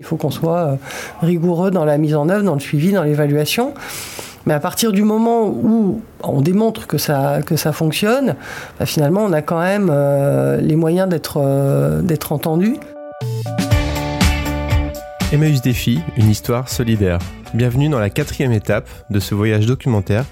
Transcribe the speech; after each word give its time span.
Il 0.00 0.06
faut 0.06 0.16
qu'on 0.16 0.30
soit 0.30 0.58
euh, 0.60 0.76
rigoureux 1.22 1.72
dans 1.72 1.84
la 1.84 1.98
mise 1.98 2.14
en 2.14 2.28
œuvre, 2.28 2.44
dans 2.44 2.54
le 2.54 2.60
suivi, 2.60 2.92
dans 2.92 3.02
l'évaluation. 3.02 3.74
Mais 4.46 4.54
à 4.54 4.60
partir 4.60 4.92
du 4.92 5.02
moment 5.02 5.48
où 5.48 6.00
on 6.22 6.40
démontre 6.40 6.86
que 6.86 6.98
ça, 6.98 7.40
que 7.44 7.56
ça 7.56 7.72
fonctionne, 7.72 8.36
bah, 8.78 8.86
finalement, 8.86 9.24
on 9.24 9.32
a 9.32 9.42
quand 9.42 9.58
même 9.60 9.88
euh, 9.90 10.60
les 10.60 10.76
moyens 10.76 11.08
d'être 11.08 11.38
euh, 11.42 12.00
entendu. 12.30 12.76
Emmaüs 15.32 15.62
Défi, 15.62 15.98
une 16.16 16.30
histoire 16.30 16.68
solidaire. 16.68 17.18
Bienvenue 17.52 17.88
dans 17.88 17.98
la 17.98 18.08
quatrième 18.08 18.52
étape 18.52 18.88
de 19.10 19.18
ce 19.18 19.34
voyage 19.34 19.66
documentaire 19.66 20.26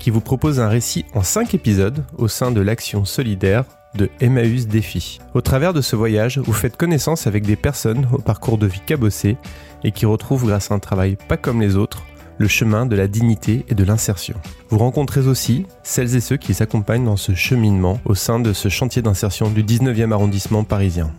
qui 0.00 0.10
vous 0.10 0.20
propose 0.20 0.58
un 0.58 0.66
récit 0.66 1.04
en 1.14 1.22
cinq 1.22 1.54
épisodes 1.54 2.02
au 2.18 2.26
sein 2.26 2.50
de 2.50 2.60
l'action 2.60 3.04
solidaire 3.04 3.62
de 3.94 4.10
Emmaüs 4.20 4.66
Défi. 4.66 5.20
Au 5.34 5.40
travers 5.40 5.72
de 5.72 5.80
ce 5.80 5.96
voyage, 5.96 6.38
vous 6.38 6.52
faites 6.52 6.76
connaissance 6.76 7.26
avec 7.26 7.44
des 7.44 7.56
personnes 7.56 8.08
au 8.12 8.18
parcours 8.18 8.58
de 8.58 8.66
vie 8.66 8.82
cabossé 8.84 9.36
et 9.84 9.92
qui 9.92 10.06
retrouvent 10.06 10.46
grâce 10.46 10.70
à 10.70 10.74
un 10.74 10.78
travail 10.78 11.16
pas 11.28 11.36
comme 11.36 11.60
les 11.60 11.76
autres 11.76 12.02
le 12.38 12.48
chemin 12.48 12.86
de 12.86 12.96
la 12.96 13.08
dignité 13.08 13.64
et 13.68 13.74
de 13.74 13.84
l'insertion. 13.84 14.34
Vous 14.68 14.78
rencontrez 14.78 15.26
aussi 15.26 15.66
celles 15.82 16.16
et 16.16 16.20
ceux 16.20 16.36
qui 16.36 16.54
s'accompagnent 16.54 17.04
dans 17.04 17.16
ce 17.16 17.34
cheminement 17.34 18.00
au 18.04 18.14
sein 18.14 18.40
de 18.40 18.52
ce 18.52 18.68
chantier 18.68 19.02
d'insertion 19.02 19.50
du 19.50 19.62
19e 19.62 20.12
arrondissement 20.12 20.64
parisien. 20.64 21.12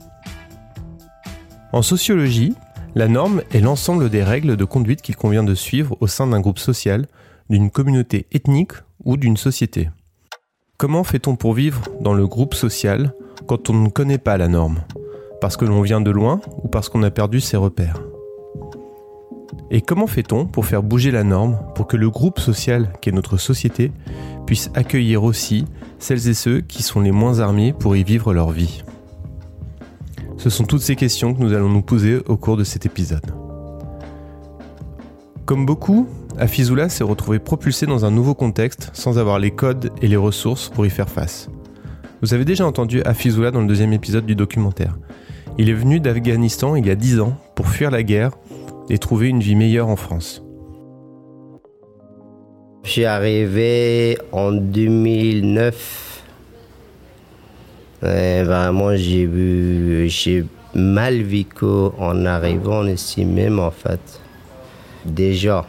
En 1.72 1.82
sociologie, 1.82 2.56
la 2.96 3.08
norme 3.08 3.42
est 3.52 3.62
l'ensemble 3.62 4.10
des 4.10 4.24
règles 4.24 4.58
de 4.58 4.66
conduite 4.66 5.02
qu'il 5.02 5.16
convient 5.16 5.44
de 5.44 5.56
suivre 5.56 5.98
au 6.02 6.08
sein 6.08 6.28
d'un 6.28 6.40
groupe 6.40 6.60
social, 6.60 7.08
d'une 7.50 7.72
communauté 7.72 8.28
ethnique 8.32 8.74
ou 9.04 9.18
d'une 9.18 9.38
société. 9.38 9.90
Comment 10.78 11.04
fait-on 11.04 11.36
pour 11.36 11.54
vivre 11.54 11.84
dans 12.02 12.14
le 12.14 12.28
groupe 12.28 12.56
social 12.56 13.14
quand 13.48 13.70
on 13.70 13.74
ne 13.74 13.90
connaît 13.90 14.18
pas 14.18 14.38
la 14.38 14.48
norme? 14.48 14.80
Parce 15.40 15.56
que 15.56 15.66
l'on 15.66 15.82
vient 15.82 16.02
de 16.02 16.10
loin 16.10 16.42
ou 16.64 16.68
parce 16.68 16.90
qu'on 16.90 17.04
a 17.04 17.12
perdu 17.12 17.40
ses 17.42 17.58
repères? 17.58 18.02
Et 19.70 19.82
comment 19.82 20.08
fait-on 20.08 20.46
pour 20.48 20.66
faire 20.66 20.82
bouger 20.82 21.12
la 21.12 21.24
norme 21.24 21.60
pour 21.76 21.88
que 21.88 21.96
le 21.96 22.10
groupe 22.10 22.40
social 22.40 22.92
qu'est 23.02 23.12
notre 23.12 23.38
société 23.38 23.92
puisse 24.48 24.72
accueillir 24.74 25.24
aussi 25.24 25.66
celles 26.00 26.28
et 26.28 26.34
ceux 26.34 26.62
qui 26.62 26.82
sont 26.82 27.02
les 27.02 27.12
moins 27.12 27.40
armés 27.40 27.72
pour 27.72 27.96
y 27.96 28.04
vivre 28.04 28.34
leur 28.34 28.50
vie? 28.50 28.84
Ce 30.38 30.50
sont 30.50 30.66
toutes 30.66 30.82
ces 30.82 30.96
questions 30.96 31.36
que 31.36 31.40
nous 31.40 31.54
allons 31.54 31.70
nous 31.70 31.84
poser 31.84 32.18
au 32.28 32.36
cours 32.36 32.58
de 32.58 32.64
cet 32.64 32.86
épisode. 32.86 33.32
Comme 35.46 35.66
beaucoup, 35.66 36.08
Afizula 36.40 36.90
s'est 36.90 37.04
retrouvé 37.04 37.40
propulsé 37.40 37.86
dans 37.86 38.06
un 38.06 38.12
nouveau 38.12 38.34
contexte 38.34 38.90
sans 38.94 39.20
avoir 39.20 39.38
les 39.38 39.52
codes 39.52 39.92
et 40.02 40.08
les 40.08 40.16
ressources 40.16 40.70
pour 40.70 40.86
y 40.86 40.90
faire 40.90 41.10
face. 41.10 41.50
Vous 42.22 42.34
avez 42.34 42.46
déjà 42.46 42.66
entendu 42.66 43.04
Afizula 43.04 43.52
dans 43.52 43.62
le 43.62 43.68
deuxième 43.68 43.94
épisode 43.94 44.26
du 44.26 44.36
documentaire. 44.36 44.98
Il 45.58 45.70
est 45.70 45.74
venu 45.74 46.00
d'Afghanistan 46.00 46.76
il 46.76 46.88
y 46.88 46.90
a 46.90 46.96
10 46.96 47.20
ans 47.20 47.38
pour 47.56 47.68
fuir 47.68 47.92
la 47.92 48.02
guerre 48.02 48.32
et 48.90 48.98
trouver 48.98 49.28
une 49.28 49.42
vie 49.42 49.56
meilleure 49.56 49.88
en 49.88 49.96
France. 49.96 50.44
Je 52.84 52.90
suis 52.90 53.06
arrivé 53.06 54.18
en 54.32 54.52
2009. 54.52 56.24
Et 58.04 58.44
vraiment, 58.44 58.96
j'ai 58.96 60.10
j'ai 60.10 60.44
mal 60.74 61.22
vécu 61.22 61.66
en 61.66 62.26
arrivant 62.26 62.86
ici 62.86 63.24
même 63.24 63.60
en 63.60 63.72
fait. 63.72 64.20
Déjà, 65.06 65.66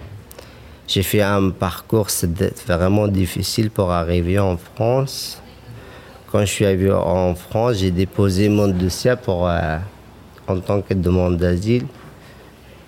j'ai 0.86 1.02
fait 1.02 1.22
un 1.22 1.50
parcours 1.50 2.08
vraiment 2.66 3.08
difficile 3.08 3.70
pour 3.70 3.90
arriver 3.90 4.38
en 4.38 4.56
France. 4.56 5.40
Quand 6.30 6.40
je 6.40 6.46
suis 6.46 6.66
arrivé 6.66 6.92
en 6.92 7.34
France, 7.34 7.76
j'ai 7.78 7.90
déposé 7.90 8.48
mon 8.48 8.68
dossier 8.68 9.14
euh, 9.28 9.78
en 10.46 10.60
tant 10.60 10.82
que 10.82 10.94
demande 10.94 11.38
d'asile. 11.38 11.86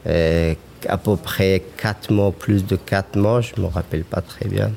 À 0.04 0.98
peu 0.98 1.16
près 1.16 1.62
4 1.78 2.12
mois, 2.12 2.32
plus 2.32 2.64
de 2.64 2.76
4 2.76 3.16
mois, 3.16 3.40
je 3.40 3.52
ne 3.56 3.62
me 3.62 3.66
rappelle 3.72 4.04
pas 4.04 4.20
très 4.20 4.46
bien. 4.46 4.70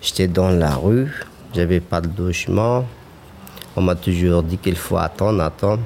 J'étais 0.00 0.28
dans 0.28 0.50
la 0.50 0.74
rue, 0.74 1.10
j'avais 1.54 1.80
pas 1.80 2.00
de 2.00 2.10
logement. 2.16 2.84
On 3.76 3.82
m'a 3.82 3.94
toujours 3.94 4.42
dit 4.42 4.58
qu'il 4.58 4.76
faut 4.76 4.96
attendre, 4.96 5.42
attendre. 5.42 5.82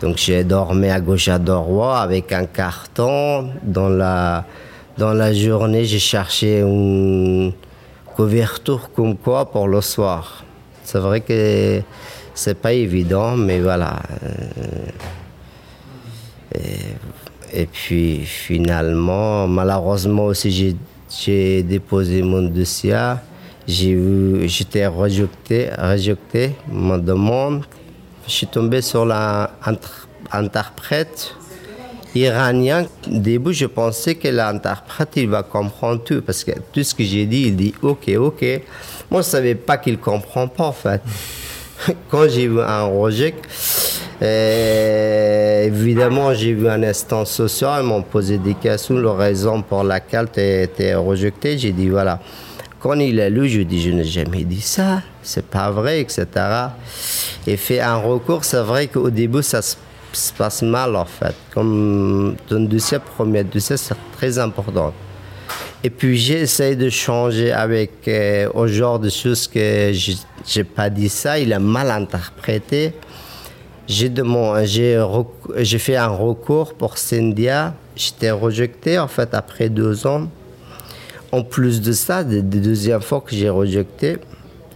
Donc 0.00 0.16
j'ai 0.18 0.44
dormi 0.44 0.88
à 0.88 1.00
gauche 1.00 1.28
à 1.28 1.38
droite 1.38 2.02
avec 2.04 2.32
un 2.32 2.46
carton 2.46 3.50
dans 3.62 3.88
la 3.88 4.44
dans 4.98 5.12
la 5.12 5.32
journée, 5.32 5.84
j'ai 5.84 5.98
cherché 5.98 6.60
une 6.60 7.52
couverture 8.14 8.90
comme 8.94 9.16
quoi 9.16 9.50
pour 9.50 9.68
le 9.68 9.82
soir. 9.82 10.44
C'est 10.82 10.98
vrai 10.98 11.20
que 11.20 11.82
c'est 12.34 12.58
pas 12.58 12.72
évident, 12.72 13.36
mais 13.36 13.60
voilà. 13.60 14.00
Euh, 16.54 16.58
et, 17.52 17.66
puis 17.66 18.24
finalement, 18.24 19.46
malheureusement 19.46 20.26
aussi, 20.26 20.76
j'ai 21.10 21.62
déposé 21.62 22.22
mon 22.22 22.42
dossier. 22.42 23.14
J'étais 23.66 24.86
rejeté, 24.86 25.68
rejeté 25.76 26.52
ma 26.70 26.96
demande. 26.96 27.64
Je 28.26 28.32
suis 28.32 28.46
tombé 28.46 28.80
sur 28.80 29.04
l'interprète 29.04 31.34
iranien. 32.14 32.86
Au 33.10 33.18
début, 33.18 33.52
je 33.52 33.66
pensais 33.66 34.14
que 34.14 34.28
l'interprète, 34.28 35.10
il 35.16 35.28
va 35.28 35.42
comprendre 35.42 36.02
tout, 36.02 36.22
parce 36.22 36.44
que 36.44 36.52
tout 36.72 36.82
ce 36.82 36.94
que 36.94 37.04
j'ai 37.04 37.26
dit, 37.26 37.44
il 37.48 37.56
dit 37.56 37.74
OK, 37.82 38.08
OK. 38.16 38.42
Moi, 39.10 39.22
je 39.22 39.26
ne 39.26 39.30
savais 39.30 39.54
pas 39.54 39.78
qu'il 39.78 39.94
ne 39.94 39.98
comprend 39.98 40.48
pas, 40.48 40.64
en 40.64 40.72
fait. 40.72 41.00
Quand 42.10 42.28
j'ai 42.28 42.48
vu 42.48 42.60
un 42.60 42.84
rejet, 42.84 43.34
euh, 44.22 45.64
évidemment, 45.64 46.32
j'ai 46.32 46.52
vu 46.52 46.68
un 46.68 46.82
instant 46.82 47.24
social, 47.24 47.82
ils 47.82 47.86
m'ont 47.86 48.02
posé 48.02 48.38
des 48.38 48.54
questions, 48.54 48.96
la 48.96 49.12
raison 49.12 49.62
pour 49.62 49.84
laquelle 49.84 50.28
tu 50.32 50.40
été 50.40 50.94
rejeté. 50.94 51.58
J'ai 51.58 51.72
dit, 51.72 51.88
voilà. 51.88 52.20
Quand 52.80 52.94
il 52.94 53.20
a 53.20 53.28
lu, 53.28 53.48
je 53.48 53.62
dis, 53.62 53.82
je 53.82 53.90
n'ai 53.90 54.04
jamais 54.04 54.44
dit 54.44 54.60
ça, 54.60 55.02
c'est 55.22 55.46
pas 55.46 55.70
vrai, 55.70 56.00
etc. 56.00 56.26
Et 57.46 57.56
fait 57.56 57.80
un 57.80 57.96
recours, 57.96 58.44
c'est 58.44 58.62
vrai 58.62 58.86
qu'au 58.86 59.10
début, 59.10 59.42
ça 59.42 59.60
se 59.60 59.76
se 60.12 60.32
passe 60.32 60.62
mal 60.62 60.96
en 60.96 61.04
fait. 61.04 61.34
Comme 61.52 62.36
ton 62.48 62.60
dossier, 62.60 62.98
premier 62.98 63.44
dossier, 63.44 63.76
c'est 63.76 63.96
très 64.16 64.38
important. 64.38 64.92
Et 65.84 65.90
puis 65.90 66.16
j'essaie 66.16 66.74
de 66.74 66.90
changer 66.90 67.52
avec 67.52 68.08
euh, 68.08 68.48
au 68.54 68.66
genre 68.66 68.98
de 68.98 69.08
choses 69.08 69.46
que 69.46 69.92
j'ai 70.46 70.64
pas 70.64 70.90
dit 70.90 71.08
ça, 71.08 71.38
il 71.38 71.52
a 71.52 71.58
mal 71.58 71.90
interprété. 71.90 72.92
J'ai 73.86 74.12
j'ai 75.58 75.78
fait 75.78 75.96
un 75.96 76.08
recours 76.08 76.74
pour 76.74 76.98
Cyndia. 76.98 77.74
J'étais 77.94 78.32
rejeté 78.32 78.98
en 78.98 79.06
fait 79.06 79.32
après 79.32 79.68
deux 79.68 80.06
ans. 80.06 80.28
En 81.30 81.42
plus 81.42 81.80
de 81.80 81.92
ça, 81.92 82.22
la 82.22 82.40
deuxième 82.40 83.00
fois 83.00 83.20
que 83.20 83.34
j'ai 83.34 83.48
rejeté, 83.48 84.18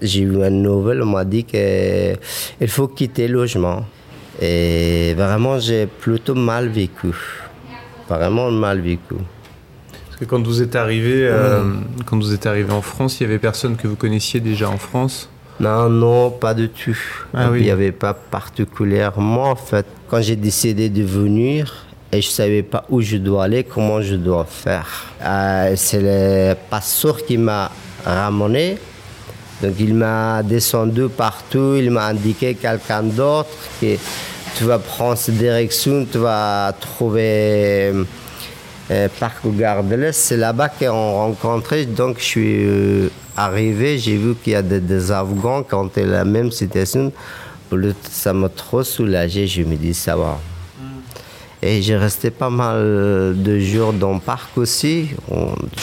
j'ai 0.02 0.20
eu 0.20 0.44
une 0.44 0.62
nouvelle, 0.62 1.02
on 1.02 1.06
m'a 1.06 1.24
dit 1.24 1.44
qu'il 1.44 2.68
faut 2.68 2.88
quitter 2.88 3.28
le 3.28 3.34
logement. 3.34 3.84
Et 4.40 5.14
vraiment, 5.14 5.58
j'ai 5.58 5.86
plutôt 5.86 6.34
mal 6.34 6.68
vécu. 6.68 7.12
Vraiment 8.08 8.50
mal 8.50 8.80
vécu. 8.80 9.14
Parce 10.06 10.16
que 10.18 10.24
quand 10.24 10.42
vous 10.44 10.62
êtes 10.62 10.76
arrivé, 10.76 11.28
euh, 11.28 11.62
quand 12.06 12.16
vous 12.16 12.32
êtes 12.32 12.46
arrivé 12.46 12.72
en 12.72 12.82
France, 12.82 13.20
il 13.20 13.24
y 13.24 13.26
avait 13.26 13.38
personne 13.38 13.76
que 13.76 13.86
vous 13.86 13.96
connaissiez 13.96 14.40
déjà 14.40 14.68
en 14.68 14.78
France? 14.78 15.28
Non, 15.60 15.90
non, 15.90 16.30
pas 16.30 16.54
du 16.54 16.70
tout. 16.70 16.98
Ah 17.34 17.50
il 17.54 17.62
n'y 17.62 17.70
avait 17.70 17.92
pas 17.92 18.14
particulièrement. 18.14 19.50
En 19.50 19.56
fait, 19.56 19.84
quand 20.08 20.22
j'ai 20.22 20.36
décidé 20.36 20.88
de 20.88 21.02
venir, 21.02 21.84
et 22.12 22.22
je 22.22 22.28
ne 22.28 22.32
savais 22.32 22.62
pas 22.62 22.84
où 22.88 23.02
je 23.02 23.18
dois 23.18 23.44
aller, 23.44 23.62
comment 23.62 24.00
je 24.00 24.16
dois 24.16 24.46
faire. 24.46 25.06
Euh, 25.22 25.74
c'est 25.76 26.00
le 26.00 26.54
pasteur 26.70 27.24
qui 27.24 27.36
m'a 27.36 27.70
ramené. 28.04 28.78
Donc 29.62 29.74
il 29.78 29.94
m'a 29.94 30.42
descendu 30.42 31.08
partout, 31.08 31.74
il 31.76 31.90
m'a 31.90 32.06
indiqué 32.06 32.54
quelqu'un 32.54 33.02
d'autre 33.02 33.50
qui 33.78 33.98
tu 34.56 34.64
vas 34.64 34.78
prendre 34.78 35.16
cette 35.16 35.36
direction, 35.36 36.06
tu 36.10 36.18
vas 36.18 36.72
trouver 36.78 37.92
euh, 38.90 39.08
Parc. 39.18 39.36
C'est 40.12 40.36
là-bas 40.36 40.68
qu'on 40.68 41.12
rencontré. 41.12 41.86
Donc, 41.86 42.18
je 42.18 42.24
suis 42.24 42.64
euh, 42.64 43.08
arrivé, 43.36 43.98
j'ai 43.98 44.16
vu 44.16 44.34
qu'il 44.34 44.52
y 44.52 44.56
a 44.56 44.62
des, 44.62 45.12
Afghans 45.12 45.62
qui 45.62 45.74
ont 45.74 45.90
la 45.96 46.24
même 46.24 46.50
situation. 46.50 47.12
Ça 48.10 48.32
m'a 48.32 48.48
trop 48.48 48.82
soulagé. 48.82 49.46
Je 49.46 49.62
me 49.62 49.76
dis, 49.76 49.94
ça 49.94 50.16
va. 50.16 50.40
Et 51.62 51.82
j'ai 51.82 51.96
resté 51.96 52.30
pas 52.30 52.48
mal 52.48 53.34
de 53.36 53.58
jours 53.58 53.92
dans 53.92 54.14
le 54.14 54.20
parc 54.20 54.56
aussi. 54.56 55.10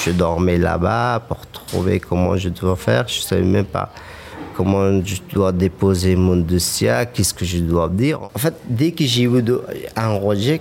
Je 0.05 0.11
dormais 0.11 0.57
là-bas 0.57 1.23
pour 1.27 1.45
trouver 1.47 1.99
comment 1.99 2.35
je 2.35 2.49
dois 2.49 2.75
faire. 2.75 3.07
Je 3.07 3.19
ne 3.19 3.23
savais 3.23 3.43
même 3.43 3.65
pas 3.65 3.91
comment 4.57 5.05
je 5.05 5.17
dois 5.31 5.51
déposer 5.51 6.15
mon 6.15 6.37
dossier, 6.37 6.91
qu'est-ce 7.13 7.31
que 7.31 7.45
je 7.45 7.59
dois 7.59 7.87
dire. 7.89 8.19
En 8.23 8.39
fait, 8.39 8.55
dès 8.67 8.91
que 8.91 9.05
j'ai 9.05 9.23
eu 9.23 9.43
un 9.95 10.13
rejet, 10.15 10.59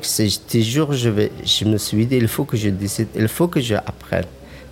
toujours, 0.50 0.92
je, 0.92 1.08
vais, 1.08 1.32
je 1.42 1.64
me 1.64 1.78
suis 1.78 2.04
dit, 2.04 2.16
il 2.16 2.28
faut 2.28 2.44
que 2.44 2.58
je 2.58 2.68
décide, 2.68 3.08
il 3.16 3.28
faut 3.28 3.48
que 3.48 3.58
je 3.58 3.74
apprenne. 3.74 4.26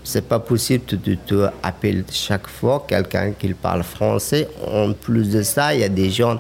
C'est 0.06 0.28
pas 0.28 0.38
possible 0.38 0.84
de, 0.84 1.16
de, 1.26 1.48
appeler 1.62 2.04
chaque 2.12 2.46
fois 2.46 2.84
quelqu'un 2.86 3.32
qui 3.32 3.54
parle 3.54 3.82
français. 3.82 4.46
En 4.70 4.92
plus 4.92 5.30
de 5.30 5.42
ça, 5.42 5.74
il 5.74 5.80
y 5.80 5.84
a 5.84 5.88
des 5.88 6.10
gens 6.10 6.38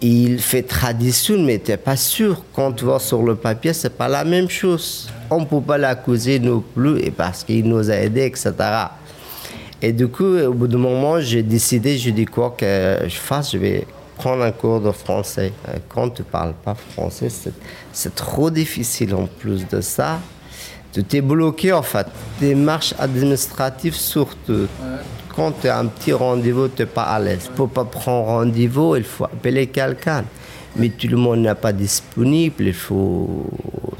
il 0.00 0.40
fait 0.40 0.62
tradition, 0.62 1.38
mais 1.38 1.58
tu 1.58 1.70
n'es 1.70 1.76
pas 1.76 1.96
sûr. 1.96 2.42
Quand 2.54 2.72
tu 2.72 2.84
vois 2.84 3.00
sur 3.00 3.22
le 3.22 3.34
papier, 3.34 3.72
c'est 3.72 3.96
pas 3.96 4.08
la 4.08 4.24
même 4.24 4.48
chose. 4.48 5.10
On 5.30 5.40
ne 5.40 5.44
peut 5.44 5.60
pas 5.60 5.78
l'accuser 5.78 6.38
non 6.38 6.62
plus 6.74 7.00
et 7.00 7.10
parce 7.10 7.44
qu'il 7.44 7.68
nous 7.68 7.90
a 7.90 7.94
aidés, 7.94 8.24
etc. 8.24 8.52
Et 9.82 9.92
du 9.92 10.08
coup, 10.08 10.36
au 10.38 10.52
bout 10.52 10.66
d'un 10.66 10.78
moment, 10.78 11.20
j'ai 11.20 11.42
décidé, 11.42 11.98
je 11.98 12.10
dis 12.10 12.26
quoi 12.26 12.54
que 12.56 12.98
je 13.04 13.16
fasse, 13.16 13.52
je 13.52 13.58
vais 13.58 13.86
prendre 14.16 14.42
un 14.42 14.52
cours 14.52 14.80
de 14.80 14.90
français. 14.90 15.52
Quand 15.88 16.10
tu 16.10 16.22
parles 16.22 16.54
pas 16.64 16.74
français, 16.74 17.28
c'est 17.92 18.14
trop 18.14 18.50
difficile 18.50 19.14
en 19.14 19.26
plus 19.26 19.66
de 19.66 19.80
ça. 19.80 20.20
Tu 20.92 21.04
t'es 21.04 21.20
bloqué 21.20 21.72
en 21.72 21.82
fait. 21.82 22.06
Démarche 22.40 22.94
administrative 22.98 23.94
surtout. 23.94 24.66
Quand 25.34 25.52
tu 25.60 25.68
as 25.68 25.78
un 25.78 25.86
petit 25.86 26.12
rendez-vous, 26.12 26.68
tu 26.68 26.82
n'es 26.82 26.86
pas 26.86 27.04
à 27.04 27.18
l'aise. 27.20 27.50
Pour 27.54 27.68
pas 27.68 27.84
prendre 27.84 28.26
rendez-vous, 28.26 28.96
il 28.96 29.04
faut 29.04 29.24
appeler 29.24 29.68
quelqu'un. 29.68 30.24
Mais 30.76 30.88
tout 30.88 31.08
le 31.08 31.16
monde 31.16 31.40
n'est 31.40 31.54
pas 31.54 31.72
disponible, 31.72 32.64
il 32.64 32.74
faut 32.74 33.46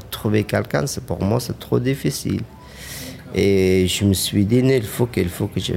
trouver 0.09 0.43
quelqu'un. 0.43 0.85
Pour 1.05 1.23
moi, 1.23 1.39
c'est 1.39 1.57
trop 1.59 1.79
difficile. 1.79 2.41
Et 3.33 3.87
je 3.87 4.05
me 4.05 4.13
suis 4.13 4.45
dit, 4.45 4.57
il 4.57 4.83
faut, 4.83 5.05
qu'il 5.05 5.29
faut 5.29 5.47
que 5.47 5.59
je 5.59 5.73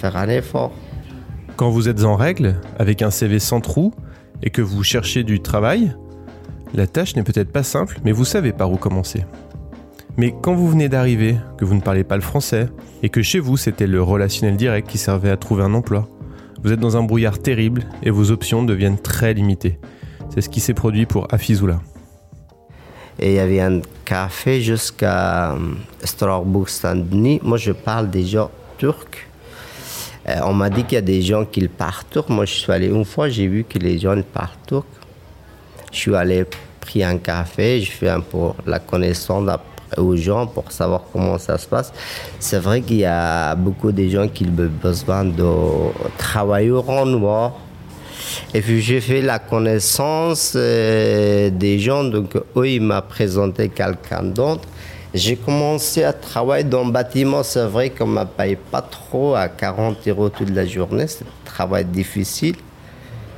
fasse 0.00 0.14
un 0.14 0.28
effort. 0.28 0.72
Quand 1.56 1.70
vous 1.70 1.88
êtes 1.88 2.04
en 2.04 2.16
règle, 2.16 2.56
avec 2.78 3.02
un 3.02 3.10
CV 3.10 3.38
sans 3.38 3.60
trou, 3.60 3.92
et 4.42 4.50
que 4.50 4.62
vous 4.62 4.82
cherchez 4.82 5.24
du 5.24 5.40
travail, 5.40 5.94
la 6.74 6.86
tâche 6.86 7.16
n'est 7.16 7.22
peut-être 7.22 7.52
pas 7.52 7.62
simple, 7.62 8.00
mais 8.04 8.12
vous 8.12 8.24
savez 8.24 8.52
par 8.52 8.70
où 8.70 8.76
commencer. 8.76 9.24
Mais 10.20 10.34
quand 10.38 10.54
vous 10.54 10.68
venez 10.68 10.90
d'arriver, 10.90 11.36
que 11.56 11.64
vous 11.64 11.74
ne 11.74 11.80
parlez 11.80 12.04
pas 12.04 12.16
le 12.16 12.20
français, 12.20 12.68
et 13.02 13.08
que 13.08 13.22
chez 13.22 13.38
vous 13.38 13.56
c'était 13.56 13.86
le 13.86 14.02
relationnel 14.02 14.58
direct 14.58 14.86
qui 14.86 14.98
servait 14.98 15.30
à 15.30 15.38
trouver 15.38 15.62
un 15.62 15.72
emploi, 15.72 16.06
vous 16.62 16.72
êtes 16.72 16.78
dans 16.78 16.98
un 16.98 17.02
brouillard 17.02 17.38
terrible 17.38 17.84
et 18.02 18.10
vos 18.10 18.30
options 18.30 18.62
deviennent 18.62 18.98
très 18.98 19.32
limitées. 19.32 19.78
C'est 20.28 20.42
ce 20.42 20.50
qui 20.50 20.60
s'est 20.60 20.74
produit 20.74 21.06
pour 21.06 21.26
Afizula. 21.32 21.80
Et 23.18 23.30
il 23.30 23.36
y 23.36 23.38
avait 23.38 23.62
un 23.62 23.80
café 24.04 24.60
jusqu'à 24.60 25.52
euh, 25.52 25.56
Strasbourg 26.04 26.68
Saint-Denis. 26.68 27.40
Moi, 27.42 27.56
je 27.56 27.72
parle 27.72 28.10
déjà 28.10 28.50
turc. 28.76 29.26
Euh, 30.28 30.34
on 30.44 30.52
m'a 30.52 30.68
dit 30.68 30.84
qu'il 30.84 30.96
y 30.96 30.98
a 30.98 31.00
des 31.00 31.22
gens 31.22 31.46
qui 31.46 31.66
parlent 31.66 32.04
turc. 32.10 32.28
Moi, 32.28 32.44
je 32.44 32.52
suis 32.52 32.70
allé 32.70 32.88
une 32.88 33.06
fois, 33.06 33.30
j'ai 33.30 33.46
vu 33.46 33.64
que 33.64 33.78
les 33.78 33.98
gens 33.98 34.20
parlent 34.34 34.50
turc. 34.66 34.86
Je 35.90 35.96
suis 35.96 36.14
allé 36.14 36.44
pris 36.78 37.02
un 37.02 37.16
café, 37.16 37.80
je 37.80 37.90
fais 37.90 38.10
un 38.10 38.20
peu 38.20 38.50
la 38.66 38.80
connaissance 38.80 39.46
aux 39.96 40.16
gens 40.16 40.46
pour 40.46 40.70
savoir 40.70 41.02
comment 41.12 41.38
ça 41.38 41.58
se 41.58 41.66
passe. 41.66 41.92
C'est 42.38 42.58
vrai 42.58 42.82
qu'il 42.82 42.98
y 42.98 43.04
a 43.04 43.54
beaucoup 43.54 43.92
de 43.92 44.08
gens 44.08 44.28
qui 44.28 44.44
ont 44.44 44.70
besoin 44.82 45.24
de 45.24 45.44
travailler 46.18 46.70
au 46.70 47.04
noir. 47.06 47.52
Et 48.54 48.60
puis 48.60 48.80
j'ai 48.80 49.00
fait 49.00 49.22
la 49.22 49.38
connaissance 49.38 50.52
euh, 50.56 51.50
des 51.50 51.78
gens, 51.78 52.04
donc 52.04 52.36
eux, 52.56 52.68
ils 52.68 52.80
m'ont 52.80 53.02
présenté 53.08 53.68
quelqu'un 53.68 54.22
d'autre. 54.22 54.62
J'ai 55.12 55.34
commencé 55.34 56.04
à 56.04 56.12
travailler 56.12 56.62
dans 56.62 56.84
le 56.84 56.92
bâtiment, 56.92 57.42
c'est 57.42 57.66
vrai 57.66 57.90
qu'on 57.90 58.06
ne 58.06 58.12
m'a 58.12 58.26
payé 58.26 58.56
pas 58.56 58.82
trop, 58.82 59.34
à 59.34 59.48
40 59.48 60.06
euros 60.06 60.28
toute 60.28 60.50
la 60.50 60.64
journée, 60.64 61.08
c'est 61.08 61.24
un 61.24 61.44
travail 61.44 61.84
difficile. 61.84 62.54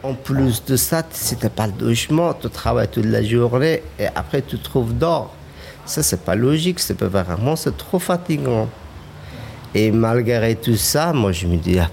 En 0.03 0.15
plus 0.15 0.63
de 0.65 0.77
ça, 0.77 1.03
si 1.11 1.37
tu 1.37 1.49
pas 1.49 1.67
le 1.67 1.87
logement, 1.87 2.35
tu 2.35 2.51
travailles 2.51 2.89
toute 2.89 3.07
la 3.07 3.23
journée 3.23 3.83
et 3.99 4.07
après 4.15 4.43
tu 4.43 4.59
trouves 4.59 4.93
d'or. 4.93 5.35
Ça, 5.85 6.03
c'est 6.03 6.25
pas 6.25 6.35
logique, 6.35 6.79
c'est 6.79 6.95
pas 6.95 7.09
vraiment, 7.09 7.57
c'est 7.57 7.77
trop 7.77 7.99
fatigant. 7.99 8.69
Et 9.75 9.91
malgré 9.91 10.55
tout 10.55 10.77
ça, 10.77 11.13
moi, 11.13 11.33
je 11.33 11.47
me 11.47 11.57
dis, 11.57 11.73
il 11.73 11.85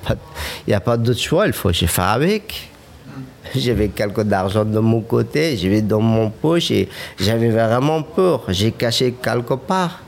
n'y 0.68 0.74
a 0.74 0.80
pas, 0.80 0.98
d'autre 0.98 1.20
choix, 1.20 1.48
il 1.48 1.54
faut 1.54 1.70
que 1.70 1.76
je 1.76 1.86
fasse 1.86 2.16
avec. 2.16 2.70
J'avais 3.56 3.88
quelque 3.88 4.22
d'argent 4.22 4.66
de 4.66 4.80
mon 4.80 5.02
côté, 5.02 5.58
je 5.58 5.68
vais 5.70 5.82
dans 5.82 6.02
mon 6.02 6.30
poche 6.30 6.70
et 6.72 6.88
j'avais 7.20 7.50
vraiment 7.50 8.04
peur. 8.04 8.44
J'ai 8.50 8.72
caché 8.72 9.16
quelque 9.24 9.56
part, 9.56 10.04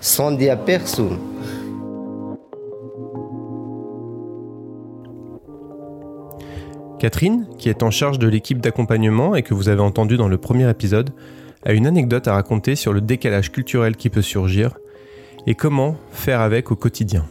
sans 0.00 0.32
dire 0.32 0.58
personne. 0.58 1.18
Catherine, 6.98 7.46
qui 7.58 7.68
est 7.68 7.82
en 7.82 7.90
charge 7.90 8.18
de 8.18 8.28
l'équipe 8.28 8.60
d'accompagnement 8.60 9.34
et 9.34 9.42
que 9.42 9.54
vous 9.54 9.68
avez 9.68 9.80
entendu 9.80 10.16
dans 10.16 10.28
le 10.28 10.36
premier 10.36 10.68
épisode, 10.68 11.10
a 11.64 11.72
une 11.72 11.86
anecdote 11.86 12.26
à 12.28 12.34
raconter 12.34 12.76
sur 12.76 12.92
le 12.92 13.00
décalage 13.00 13.52
culturel 13.52 13.96
qui 13.96 14.10
peut 14.10 14.22
surgir 14.22 14.76
et 15.46 15.54
comment 15.54 15.96
faire 16.12 16.40
avec 16.40 16.70
au 16.70 16.76
quotidien. 16.76 17.24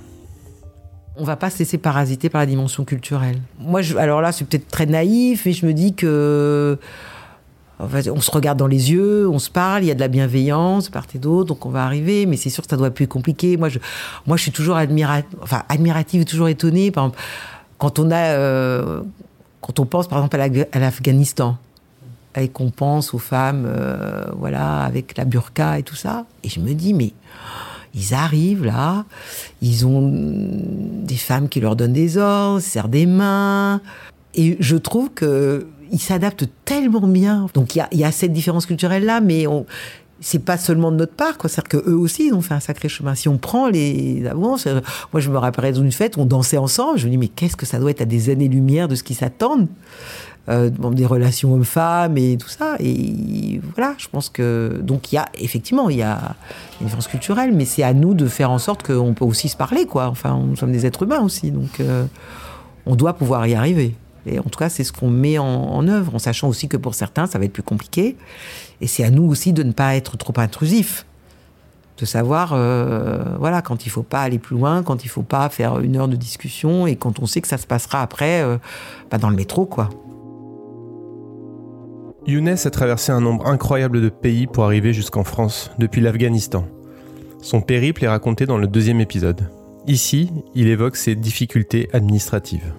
On 1.16 1.24
va 1.24 1.36
pas 1.36 1.50
se 1.50 1.60
laisser 1.60 1.78
parasiter 1.78 2.30
par 2.30 2.42
la 2.42 2.46
dimension 2.46 2.86
culturelle. 2.86 3.42
Moi, 3.60 3.81
alors 3.98 4.22
là, 4.22 4.31
c'est 4.31 4.46
peut-être 4.46 4.70
très 4.70 4.86
naïf, 4.86 5.46
mais 5.46 5.54
je 5.54 5.66
me 5.66 5.74
dis 5.74 5.94
que 5.94 6.78
on 7.80 8.20
se 8.20 8.31
regarde 8.31 8.60
dans 8.60 8.68
les 8.68 8.92
yeux, 8.92 9.28
on 9.30 9.40
se 9.40 9.50
parle, 9.50 9.84
il 9.84 9.88
y 9.88 9.92
a 9.92 9.96
de 9.96 10.02
la 10.02 10.10
bienveillance 10.10 10.88
de 10.88 10.92
part 10.92 11.06
et 11.16 11.18
d'autre, 11.18 11.48
donc 11.48 11.66
on 11.66 11.70
va 11.70 11.86
arriver, 11.86 12.25
mais 12.25 12.36
c'est 12.36 12.50
sûr 12.50 12.64
que 12.64 12.70
ça 12.70 12.75
doit 12.75 12.92
plus 12.92 13.08
compliqué. 13.08 13.56
Moi, 13.56 13.70
je, 13.70 13.80
moi, 14.28 14.36
je 14.36 14.44
suis 14.44 14.52
toujours 14.52 14.75
admirative, 14.75 15.30
enfin, 15.42 15.64
admirative, 15.70 16.25
toujours 16.25 16.50
étonnée. 16.50 16.92
Quand 17.78 18.00
on 18.00 18.12
a, 18.12 18.18
euh, 18.18 19.02
quand 19.62 19.80
on 19.80 19.86
pense 19.86 20.10
par 20.10 20.20
exemple 20.20 20.68
à 20.72 20.80
l'Afghanistan, 20.80 21.58
et 22.41 22.50
qu'on 22.50 22.71
pense 22.71 23.13
aux 23.13 23.19
femmes, 23.19 23.65
euh, 23.68 24.25
voilà, 24.38 24.81
avec 24.81 25.18
la 25.18 25.25
burqa 25.25 25.80
et 25.80 25.83
tout 25.83 25.95
ça. 25.95 26.25
Et 26.44 26.50
je 26.50 26.59
me 26.59 26.74
dis, 26.74 26.94
mais 26.94 27.13
ils 27.95 28.13
arrivent 28.13 28.65
là, 28.65 29.06
ils 29.62 29.86
ont 29.86 30.09
des 30.12 31.15
femmes 31.15 31.50
qui 31.50 31.59
leur 31.59 31.75
donnent 31.75 31.94
des 31.94 32.18
ordres, 32.18 32.59
serrent 32.59 32.88
des 32.88 33.06
mains. 33.06 33.81
Et 34.36 34.57
je 34.59 34.75
trouve 34.75 35.09
que 35.09 35.68
ils 35.91 36.00
s'adaptent 36.00 36.47
tellement 36.65 37.07
bien. 37.07 37.47
Donc 37.53 37.75
il 37.75 37.83
y 37.94 38.03
a, 38.03 38.12
cette 38.12 38.31
différence 38.31 38.68
culturelle 38.68 39.06
là, 39.06 39.21
mais 39.21 39.47
on, 39.47 39.65
c'est 40.21 40.44
pas 40.44 40.57
seulement 40.57 40.91
de 40.91 40.97
notre 40.97 41.13
part. 41.13 41.36
C'est-à-dire 41.41 41.63
que 41.63 41.89
eux 41.89 41.95
aussi, 41.95 42.27
ils 42.27 42.33
ont 42.33 42.41
fait 42.41 42.53
un 42.53 42.59
sacré 42.59 42.89
chemin. 42.89 43.15
Si 43.15 43.27
on 43.27 43.38
prend 43.38 43.69
les 43.69 44.25
avances, 44.27 44.68
moi, 45.13 45.19
je 45.19 45.30
me 45.30 45.38
rappellerai 45.38 45.74
d'une 45.74 45.91
fête, 45.91 46.18
on 46.18 46.25
dansait 46.25 46.57
ensemble. 46.57 47.00
Je 47.00 47.06
me 47.06 47.12
dis, 47.12 47.18
mais 47.18 47.27
qu'est-ce 47.27 47.56
que 47.56 47.65
ça 47.65 47.80
doit 47.80 47.91
être? 47.91 48.01
À 48.01 48.06
des 48.06 48.30
années-lumière 48.30 48.88
de 48.88 48.95
ce 48.95 49.03
qui 49.03 49.13
s'attendent 49.13 49.68
euh, 50.50 50.69
des 50.69 51.06
relations 51.06 51.53
hommes-femmes 51.53 52.18
et 52.18 52.38
tout 52.38 52.47
ça. 52.47 52.75
Et 52.80 53.62
voilà, 53.75 53.94
je 54.00 54.07
pense 54.07 54.30
que. 54.30 54.80
Donc, 54.81 55.12
il 55.12 55.15
y 55.15 55.18
a, 55.19 55.27
effectivement, 55.38 55.89
il 55.89 55.97
y 55.97 56.01
a 56.01 56.36
une 56.80 56.88
différence 56.88 57.07
culturelle, 57.07 57.53
mais 57.53 57.65
c'est 57.65 57.83
à 57.83 57.94
nous 57.94 58.15
de 58.15 58.25
faire 58.27 58.50
en 58.50 58.57
sorte 58.57 58.81
qu'on 58.81 59.13
peut 59.13 59.25
aussi 59.25 59.47
se 59.47 59.57
parler, 59.57 59.86
quoi. 59.86 60.07
Enfin, 60.07 60.39
nous 60.44 60.56
sommes 60.56 60.71
des 60.71 60.88
êtres 60.88 61.03
humains 61.03 61.21
aussi, 61.21 61.51
donc 61.51 61.80
euh, 61.80 62.06
on 62.88 62.95
doit 62.95 63.13
pouvoir 63.13 63.45
y 63.45 63.53
arriver. 63.53 63.95
Et 64.25 64.39
en 64.39 64.44
tout 64.44 64.57
cas, 64.57 64.69
c'est 64.69 64.83
ce 64.83 64.91
qu'on 64.91 65.09
met 65.09 65.38
en, 65.38 65.88
œuvre, 65.88 66.15
en 66.15 66.19
sachant 66.19 66.47
aussi 66.47 66.68
que 66.68 66.77
pour 66.77 66.95
certains, 66.95 67.27
ça 67.27 67.38
va 67.38 67.45
être 67.45 67.53
plus 67.53 67.63
compliqué. 67.63 68.18
Et 68.81 68.88
c'est 68.88 69.03
à 69.03 69.12
nous 69.12 69.24
aussi 69.24 69.53
de 69.53 69.62
ne 69.62 69.71
pas 69.71 69.95
être 69.95 70.18
trop 70.18 70.33
intrusif 70.38 71.06
de 71.98 72.05
savoir, 72.05 72.53
euh, 72.53 73.24
voilà, 73.39 73.62
quand 73.62 73.86
il 73.86 73.89
faut 73.89 74.03
pas 74.03 74.22
aller 74.22 74.39
plus 74.39 74.55
loin, 74.55 74.84
quand 74.84 75.03
il 75.03 75.10
faut 75.10 75.22
pas 75.22 75.50
faire 75.50 75.79
une 75.79 75.98
heure 75.98 76.08
de 76.08 76.15
discussion, 76.15 76.88
et 76.88 76.96
quand 76.96 77.19
on 77.19 77.25
sait 77.25 77.41
que 77.41 77.48
ça 77.48 77.58
se 77.58 77.67
passera 77.67 78.01
après, 78.01 78.41
bah, 79.12 79.17
dans 79.17 79.29
le 79.29 79.36
métro, 79.36 79.65
quoi. 79.65 79.89
Younes 82.29 82.57
a 82.63 82.69
traversé 82.69 83.12
un 83.12 83.21
nombre 83.21 83.48
incroyable 83.48 84.01
de 84.01 84.09
pays 84.09 84.45
pour 84.45 84.63
arriver 84.63 84.93
jusqu'en 84.93 85.24
France, 85.24 85.71
depuis 85.79 86.00
l'Afghanistan. 86.00 86.63
Son 87.41 87.62
périple 87.62 88.03
est 88.03 88.07
raconté 88.07 88.45
dans 88.45 88.59
le 88.59 88.67
deuxième 88.67 89.01
épisode. 89.01 89.50
Ici, 89.88 90.31
il 90.53 90.67
évoque 90.67 90.95
ses 90.95 91.15
difficultés 91.15 91.89
administratives. 91.91 92.71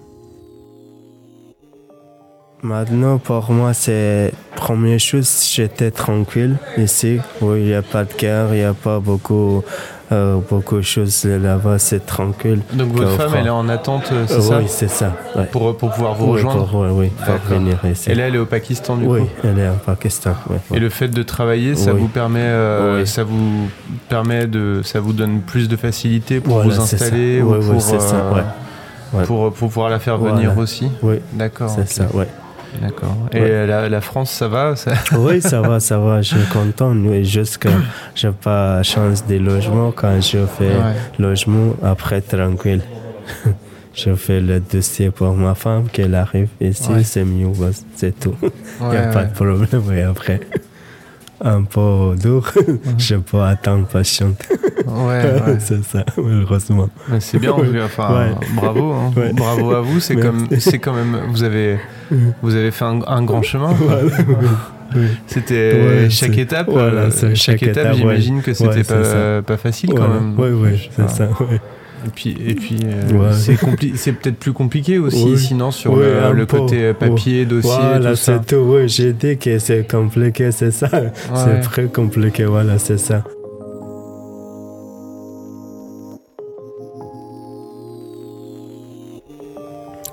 Maintenant, 2.63 3.17
pour 3.17 3.51
moi, 3.51 3.73
c'est 3.73 4.31
première 4.55 4.99
chose, 4.99 5.49
j'étais 5.53 5.91
tranquille 5.91 6.55
ici, 6.77 7.19
où 7.41 7.53
il 7.55 7.63
n'y 7.63 7.73
a 7.73 7.81
pas 7.81 8.05
de 8.05 8.13
guerre, 8.13 8.53
il 8.53 8.59
n'y 8.59 8.63
a 8.63 8.73
pas 8.73 9.01
beaucoup 9.01 9.63
euh, 10.11 10.39
beaucoup 10.49 10.77
de 10.77 10.81
choses 10.81 11.23
là-bas, 11.25 11.79
c'est 11.79 12.05
tranquille. 12.05 12.59
Donc 12.73 12.91
votre 12.93 13.11
femme, 13.11 13.31
elle 13.37 13.47
est 13.47 13.49
en 13.49 13.69
attente, 13.69 14.09
euh, 14.11 14.25
c'est 14.27 14.41
ça 14.41 14.57
Oui, 14.57 14.65
c'est 14.67 14.89
ça. 14.89 15.13
Pour, 15.51 15.77
pour 15.77 15.91
pouvoir 15.91 16.15
vous 16.15 16.31
rejoindre 16.33 16.91
Oui, 16.93 17.09
pour 17.25 17.35
venir 17.55 17.79
ici. 17.89 18.11
Et 18.11 18.15
là, 18.15 18.27
elle 18.27 18.35
est 18.35 18.39
au 18.39 18.45
Pakistan 18.45 18.97
du 18.97 19.05
coup 19.05 19.13
Oui, 19.13 19.21
elle 19.43 19.59
est 19.59 19.69
au 19.69 19.79
Pakistan. 19.85 20.33
Et 20.73 20.79
le 20.79 20.89
fait 20.89 21.07
de 21.07 21.23
travailler, 21.23 21.75
ça 21.75 21.93
vous 21.93 22.07
permet, 22.07 22.39
euh, 22.39 23.05
ça 23.05 23.23
vous 23.23 23.69
permet 24.09 24.47
de, 24.47 24.81
ça 24.83 24.99
vous 24.99 25.13
donne 25.13 25.41
plus 25.41 25.69
de 25.69 25.75
facilité 25.75 26.39
pour 26.39 26.61
vous 26.61 26.79
installer 26.79 27.41
ou 27.41 27.53
pour, 27.61 27.81
ça, 27.81 27.97
pour, 29.11 29.25
pour, 29.25 29.53
pouvoir 29.53 29.89
la 29.89 29.99
faire 29.99 30.17
venir 30.17 30.57
aussi 30.57 30.89
Oui, 31.01 31.19
d'accord. 31.33 31.69
C'est 31.69 31.87
ça, 31.87 32.07
ouais. 32.13 32.27
D'accord. 32.79 33.15
Et 33.33 33.65
la, 33.65 34.01
France, 34.01 34.31
ça 34.31 34.47
va 34.47 34.75
Oui, 35.17 35.41
ça 35.41 35.61
va, 35.61 35.79
ça 35.79 35.97
va. 35.97 36.21
Je 36.21 36.35
suis 36.35 36.47
content. 36.53 36.93
juste 37.23 37.57
que 37.57 37.69
je 38.15 38.27
n'ai 38.27 38.33
pas 38.33 38.83
chance 38.83 39.25
de 39.25 39.37
logement. 39.37 39.91
Quand 39.91 40.21
je 40.21 40.45
fais 40.45 40.71
logement, 41.19 41.75
après, 41.83 42.21
tranquille. 42.21 42.81
je 43.93 44.15
fais 44.15 44.39
le 44.39 44.59
dossier 44.59 45.11
pour 45.11 45.33
ma 45.33 45.55
femme, 45.55 45.87
qu'elle 45.91 46.15
arrive 46.15 46.49
ici, 46.59 47.03
c'est 47.03 47.25
mieux, 47.25 47.51
c'est 47.95 48.17
tout. 48.19 48.35
Il 48.41 48.87
n'y 48.89 48.97
a 48.97 49.07
pas 49.07 49.25
de 49.25 49.33
problème 49.33 50.09
après. 50.09 50.39
Un 51.43 51.63
peu 51.63 52.15
dur, 52.19 52.51
je 52.97 53.15
peux 53.15 53.41
attendre 53.41 53.87
patiente. 53.87 54.41
Ouais, 54.85 55.21
c'est 55.59 55.83
ça, 55.83 56.05
malheureusement. 56.17 56.89
C'est 57.19 57.39
bien, 57.39 57.53
enfin, 57.83 58.35
bravo, 58.55 58.93
hein. 58.93 59.11
bravo 59.33 59.71
à 59.71 59.81
vous. 59.81 59.99
C'est 59.99 60.15
comme, 60.15 60.47
c'est 60.59 60.79
quand 60.79 60.93
même, 60.93 61.17
vous 61.29 61.43
avez, 61.43 61.77
vous 62.41 62.55
avez 62.55 62.71
fait 62.71 62.85
un, 62.85 63.23
grand 63.23 63.41
chemin. 63.41 63.73
C'était 65.25 66.09
chaque 66.09 66.37
étape. 66.37 66.67
Voilà, 66.69 67.03
euh, 67.03 67.31
chaque, 67.33 67.63
étape, 67.63 67.95
j'imagine 67.95 68.41
que 68.41 68.53
c'était 68.53 68.83
pas, 68.83 69.41
pas, 69.41 69.57
facile 69.57 69.93
quand 69.93 70.07
même. 70.07 70.35
Oui, 70.37 70.49
oui, 70.49 70.89
c'est 70.95 71.09
ça. 71.09 71.29
Et 72.05 72.09
puis, 72.09 72.37
et 72.45 72.55
puis 72.55 72.79
euh, 72.83 73.31
c'est 73.95 74.13
peut-être 74.13 74.37
plus 74.37 74.53
compliqué 74.53 74.97
aussi, 74.97 75.37
sinon 75.37 75.71
sur 75.71 75.95
le, 75.95 76.45
côté 76.45 76.93
papier, 76.93 77.45
dossier. 77.45 77.71
Voilà, 77.71 78.15
c'est 78.15 78.45
tout. 78.45 78.55
Oui, 78.55 78.89
j'ai 78.89 79.13
dit 79.13 79.37
que 79.37 79.59
c'est 79.59 79.89
compliqué, 79.89 80.51
c'est 80.51 80.71
ça. 80.71 80.89
C'est 81.35 81.61
très 81.61 81.85
compliqué, 81.85 82.45
voilà, 82.45 82.79
c'est 82.79 82.97
ça. 82.97 83.23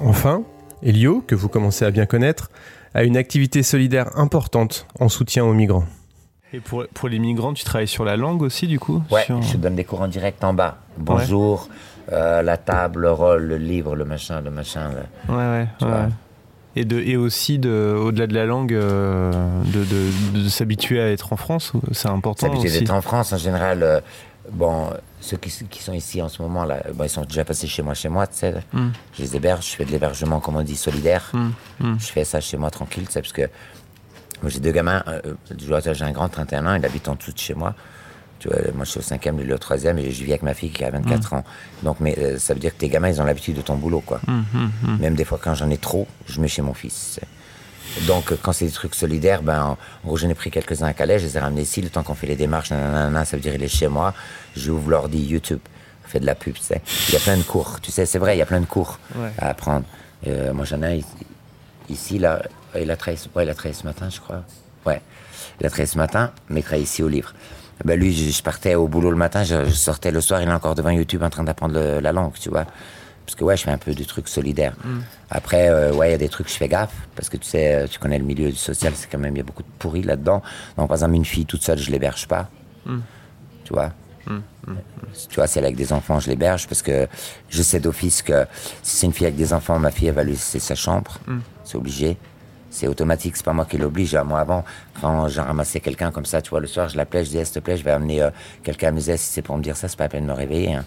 Enfin, 0.00 0.42
Elio, 0.82 1.22
que 1.26 1.34
vous 1.34 1.48
commencez 1.48 1.84
à 1.84 1.90
bien 1.90 2.06
connaître, 2.06 2.50
a 2.94 3.04
une 3.04 3.16
activité 3.16 3.62
solidaire 3.62 4.16
importante 4.16 4.86
en 5.00 5.08
soutien 5.08 5.44
aux 5.44 5.54
migrants. 5.54 5.84
Et 6.52 6.60
pour, 6.60 6.86
pour, 6.94 7.08
les 7.08 7.18
migrants, 7.18 7.52
tu 7.52 7.64
travailles 7.64 7.88
sur 7.88 8.04
la 8.04 8.16
langue 8.16 8.42
aussi, 8.42 8.66
du 8.66 8.80
coup 8.80 9.02
Ouais, 9.10 9.26
je 9.28 9.56
donne 9.58 9.74
des 9.74 9.84
cours 9.84 10.00
en 10.00 10.08
direct 10.08 10.42
en 10.44 10.54
bas. 10.54 10.78
Bonjour, 10.96 11.68
euh, 12.10 12.40
la 12.40 12.56
table, 12.56 13.00
le 13.02 13.12
rôle, 13.12 13.42
le 13.42 13.58
livre, 13.58 13.94
le 13.94 14.06
machin, 14.06 14.40
le 14.40 14.50
machin. 14.50 14.90
Ouais, 15.28 15.34
ouais, 15.34 15.68
ouais. 15.82 16.08
Et, 16.74 16.84
de, 16.84 17.00
et 17.00 17.16
aussi, 17.16 17.58
de, 17.58 17.94
au-delà 17.98 18.26
de 18.26 18.34
la 18.34 18.46
langue, 18.46 18.72
euh, 18.72 19.32
de, 19.64 19.84
de, 20.38 20.48
s'habituer 20.48 21.00
à 21.00 21.10
être 21.10 21.32
en 21.32 21.36
France, 21.36 21.72
c'est 21.92 22.08
important 22.08 22.46
S'habituer 22.46 22.70
d'être 22.70 22.94
en 22.94 23.02
France, 23.02 23.32
en 23.32 23.38
général, 23.38 23.82
euh, 23.82 24.00
bon, 24.52 24.90
ceux 25.20 25.36
qui, 25.36 25.50
qui, 25.68 25.82
sont 25.82 25.92
ici 25.92 26.22
en 26.22 26.28
ce 26.28 26.40
moment, 26.40 26.64
là, 26.64 26.82
bon, 26.94 27.04
ils 27.04 27.10
sont 27.10 27.24
déjà 27.24 27.44
passés 27.44 27.66
chez 27.66 27.82
moi, 27.82 27.94
chez 27.94 28.08
moi, 28.08 28.26
tu 28.26 28.36
sais. 28.36 28.54
Hmm. 28.72 28.90
Je 29.12 29.22
les 29.22 29.36
héberge, 29.36 29.66
je 29.66 29.76
fais 29.76 29.84
de 29.84 29.90
l'hébergement, 29.90 30.40
comme 30.40 30.56
on 30.56 30.62
dit, 30.62 30.76
solidaire. 30.76 31.30
Hmm. 31.34 31.50
Hmm. 31.80 31.96
Je 31.98 32.06
fais 32.06 32.24
ça 32.24 32.40
chez 32.40 32.56
moi 32.56 32.70
tranquille, 32.70 33.06
tu 33.06 33.12
sais, 33.12 33.20
parce 33.20 33.32
que 33.32 33.48
j'ai 34.46 34.60
deux 34.60 34.72
gamins. 34.72 35.02
Euh, 35.08 35.34
j'ai 35.58 36.04
un 36.04 36.12
grand 36.12 36.28
31 36.28 36.66
ans, 36.66 36.74
il 36.74 36.84
habite 36.84 37.08
en 37.08 37.14
dessous 37.14 37.32
de 37.32 37.38
chez 37.38 37.54
moi. 37.54 37.74
Tu 38.38 38.48
vois, 38.48 38.58
moi, 38.74 38.84
je 38.84 38.90
suis 38.90 39.00
au 39.00 39.02
cinquième, 39.02 39.36
lui, 39.38 39.44
le 39.44 39.58
troisième, 39.58 39.98
et 39.98 40.12
je 40.12 40.22
vis 40.22 40.30
avec 40.30 40.42
ma 40.42 40.54
fille 40.54 40.70
qui 40.70 40.84
a 40.84 40.90
24 40.90 41.32
mm. 41.32 41.36
ans. 41.36 41.44
Donc, 41.82 41.96
mais 42.00 42.16
euh, 42.18 42.38
ça 42.38 42.54
veut 42.54 42.60
dire 42.60 42.72
que 42.72 42.78
tes 42.78 42.88
gamins, 42.88 43.08
ils 43.08 43.20
ont 43.20 43.24
l'habitude 43.24 43.56
de 43.56 43.62
ton 43.62 43.74
boulot, 43.74 44.00
quoi. 44.00 44.20
Mm, 44.26 44.42
mm, 44.52 44.98
Même 45.00 45.14
des 45.14 45.24
fois, 45.24 45.40
quand 45.42 45.54
j'en 45.54 45.70
ai 45.70 45.78
trop, 45.78 46.06
je 46.26 46.40
mets 46.40 46.48
chez 46.48 46.62
mon 46.62 46.74
fils. 46.74 47.18
Donc, 48.06 48.32
quand 48.42 48.52
c'est 48.52 48.66
des 48.66 48.72
trucs 48.72 48.94
solidaires, 48.94 49.42
ben, 49.42 49.76
en 50.04 50.06
gros, 50.06 50.16
j'en 50.16 50.28
ai 50.28 50.34
pris 50.34 50.50
quelques-uns 50.50 50.86
à 50.86 50.92
Calais, 50.92 51.18
je 51.18 51.24
les 51.26 51.36
ai 51.36 51.40
ramenés 51.40 51.62
ici, 51.62 51.82
le 51.82 51.88
temps 51.88 52.02
qu'on 52.02 52.14
fait 52.14 52.26
les 52.26 52.36
démarches, 52.36 52.70
nanana, 52.70 53.24
ça 53.24 53.36
veut 53.36 53.42
dire 53.42 53.54
il 53.54 53.62
est 53.62 53.68
chez 53.68 53.88
moi, 53.88 54.14
j'ouvre 54.56 54.90
l'ordi 54.90 55.18
YouTube, 55.18 55.60
fait 56.04 56.20
de 56.20 56.26
la 56.26 56.34
pub, 56.34 56.54
tu 56.54 56.62
sais. 56.62 56.80
Il 57.08 57.14
y 57.14 57.16
a 57.16 57.20
plein 57.20 57.36
de 57.36 57.42
cours, 57.42 57.80
tu 57.80 57.90
sais, 57.90 58.06
c'est 58.06 58.18
vrai, 58.18 58.36
il 58.36 58.38
y 58.38 58.42
a 58.42 58.46
plein 58.46 58.60
de 58.60 58.66
cours 58.66 58.98
à 59.38 59.48
apprendre. 59.48 59.84
Euh, 60.26 60.52
moi, 60.52 60.64
j'en 60.64 60.82
ai 60.82 61.04
ici, 61.88 62.18
là, 62.18 62.42
il 62.76 62.90
a 62.90 62.96
travaillé, 62.96 63.20
ouais, 63.34 63.44
il 63.44 63.50
a 63.50 63.54
travaillé 63.54 63.74
ce 63.74 63.84
matin, 63.84 64.08
je 64.10 64.20
crois. 64.20 64.42
Ouais, 64.86 65.00
il 65.60 65.66
a 65.66 65.68
travaillé 65.68 65.86
ce 65.86 65.98
matin, 65.98 66.32
mais 66.48 66.60
il 66.60 66.62
travaille 66.62 66.82
ici 66.82 67.02
au 67.02 67.08
livre. 67.08 67.32
Ben 67.84 67.98
lui, 67.98 68.12
je, 68.12 68.42
partais 68.42 68.74
au 68.74 68.88
boulot 68.88 69.10
le 69.10 69.16
matin, 69.16 69.44
je, 69.44 69.68
sortais 69.70 70.10
le 70.10 70.20
soir, 70.20 70.42
il 70.42 70.48
est 70.48 70.52
encore 70.52 70.74
devant 70.74 70.90
YouTube 70.90 71.22
en 71.22 71.30
train 71.30 71.44
d'apprendre 71.44 71.78
la 72.00 72.12
langue, 72.12 72.32
tu 72.40 72.48
vois. 72.48 72.66
Parce 73.24 73.36
que 73.36 73.44
ouais, 73.44 73.56
je 73.56 73.64
fais 73.64 73.70
un 73.70 73.78
peu 73.78 73.94
du 73.94 74.06
truc 74.06 74.26
solidaire. 74.26 74.74
Mm. 74.82 75.00
Après, 75.30 75.68
euh, 75.68 75.92
ouais, 75.92 76.08
il 76.08 76.12
y 76.12 76.14
a 76.14 76.18
des 76.18 76.30
trucs, 76.30 76.48
je 76.48 76.54
fais 76.54 76.66
gaffe, 76.66 76.94
parce 77.14 77.28
que 77.28 77.36
tu 77.36 77.46
sais, 77.46 77.74
euh, 77.74 77.86
tu 77.86 77.98
connais 77.98 78.18
le 78.18 78.24
milieu 78.24 78.50
social, 78.52 78.94
c'est 78.96 79.08
quand 79.08 79.18
même, 79.18 79.34
il 79.34 79.38
y 79.38 79.42
a 79.42 79.44
beaucoup 79.44 79.62
de 79.62 79.68
pourris 79.78 80.02
là-dedans. 80.02 80.42
Donc, 80.76 80.88
par 80.88 80.96
exemple, 80.96 81.14
une 81.14 81.26
fille 81.26 81.44
toute 81.44 81.62
seule, 81.62 81.78
je 81.78 81.90
l'héberge 81.90 82.26
pas. 82.26 82.48
Mm. 82.86 82.98
Tu 83.64 83.72
vois? 83.74 83.92
Mm, 84.26 84.40
Tu 85.28 85.34
vois, 85.36 85.46
si 85.46 85.58
elle 85.58 85.64
est 85.64 85.68
avec 85.68 85.76
des 85.76 85.92
enfants, 85.92 86.20
je 86.20 86.30
l'héberge, 86.30 86.66
parce 86.66 86.82
que 86.82 87.06
je 87.48 87.62
sais 87.62 87.80
d'office 87.80 88.22
que 88.22 88.46
si 88.82 88.96
c'est 88.96 89.06
une 89.06 89.12
fille 89.12 89.26
avec 89.26 89.36
des 89.36 89.52
enfants, 89.52 89.78
ma 89.78 89.90
fille, 89.90 90.08
elle 90.08 90.14
va 90.14 90.24
lui 90.24 90.32
laisser 90.32 90.58
sa 90.58 90.74
chambre. 90.74 91.18
C'est 91.64 91.76
obligé 91.76 92.16
c'est 92.70 92.86
automatique, 92.86 93.36
c'est 93.36 93.44
pas 93.44 93.52
moi 93.52 93.64
qui 93.64 93.78
l'oblige. 93.78 94.14
Moi, 94.14 94.40
avant, 94.40 94.64
quand 95.00 95.28
j'ai 95.28 95.40
ramassé 95.40 95.80
quelqu'un 95.80 96.10
comme 96.10 96.26
ça, 96.26 96.42
tu 96.42 96.50
vois, 96.50 96.60
le 96.60 96.66
soir, 96.66 96.88
je 96.88 96.96
l'appelais, 96.96 97.24
je 97.24 97.30
disais, 97.30 97.44
s'il 97.44 97.54
te 97.54 97.60
plaît, 97.60 97.76
je 97.76 97.84
vais 97.84 97.90
amener 97.90 98.22
euh, 98.22 98.30
quelqu'un 98.62 98.88
à 98.88 98.90
me 98.92 99.00
si 99.00 99.16
c'est 99.16 99.42
pour 99.42 99.56
me 99.56 99.62
dire 99.62 99.76
ça, 99.76 99.88
c'est 99.88 99.96
pas 99.96 100.04
la 100.04 100.10
peine 100.10 100.24
de 100.24 100.28
me 100.28 100.34
réveiller. 100.34 100.74
Hein. 100.74 100.84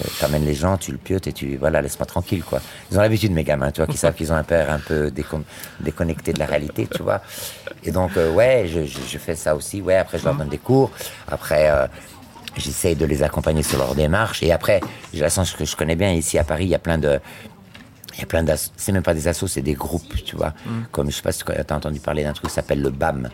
Euh, 0.00 0.08
t'amènes 0.20 0.44
les 0.44 0.54
gens, 0.54 0.76
tu 0.76 0.92
le 0.92 0.98
piotes 0.98 1.26
et 1.26 1.32
tu, 1.32 1.56
voilà, 1.56 1.80
laisse-moi 1.80 2.06
tranquille, 2.06 2.44
quoi. 2.44 2.60
Ils 2.90 2.98
ont 2.98 3.00
l'habitude, 3.00 3.32
mes 3.32 3.44
gamins, 3.44 3.70
tu 3.70 3.80
vois, 3.80 3.86
qui 3.86 3.96
savent 3.96 4.14
qu'ils 4.14 4.30
ont 4.30 4.36
un 4.36 4.44
père 4.44 4.70
un 4.70 4.78
peu 4.78 5.10
déconnecté 5.80 6.32
de 6.32 6.38
la 6.38 6.46
réalité, 6.46 6.86
tu 6.86 7.02
vois. 7.02 7.22
Et 7.82 7.90
donc, 7.90 8.16
euh, 8.16 8.30
ouais, 8.32 8.66
je, 8.72 8.84
je, 8.84 9.18
fais 9.18 9.34
ça 9.34 9.56
aussi, 9.56 9.80
ouais, 9.80 9.96
après, 9.96 10.18
je 10.18 10.24
leur 10.24 10.34
donne 10.34 10.48
des 10.50 10.58
cours. 10.58 10.90
Après, 11.28 11.70
j'essaye 12.56 12.94
de 12.94 13.06
les 13.06 13.22
accompagner 13.22 13.62
sur 13.62 13.78
leur 13.78 13.94
démarche. 13.94 14.42
Et 14.42 14.52
après, 14.52 14.80
j'ai 15.14 15.20
la 15.20 15.30
chance 15.30 15.52
que 15.52 15.64
je 15.64 15.74
connais 15.74 15.96
bien, 15.96 16.12
ici 16.12 16.38
à 16.38 16.44
Paris, 16.44 16.64
il 16.64 16.70
y 16.70 16.74
a 16.74 16.78
plein 16.78 16.98
de, 16.98 17.18
il 18.16 18.20
y 18.20 18.22
a 18.22 18.26
plein 18.26 18.42
d'associations, 18.42 18.74
c'est 18.76 18.92
même 18.92 19.02
pas 19.02 19.14
des 19.14 19.28
assos, 19.28 19.46
c'est 19.46 19.62
des 19.62 19.74
groupes, 19.74 20.24
tu 20.24 20.36
vois. 20.36 20.54
Mm. 20.64 20.70
Comme 20.90 21.10
je 21.10 21.16
sais 21.16 21.22
pas 21.22 21.32
si 21.32 21.44
tu 21.44 21.52
as 21.52 21.76
entendu 21.76 22.00
parler 22.00 22.24
d'un 22.24 22.32
truc 22.32 22.48
qui 22.48 22.54
s'appelle 22.54 22.80
le 22.80 22.90
BAM. 22.90 23.28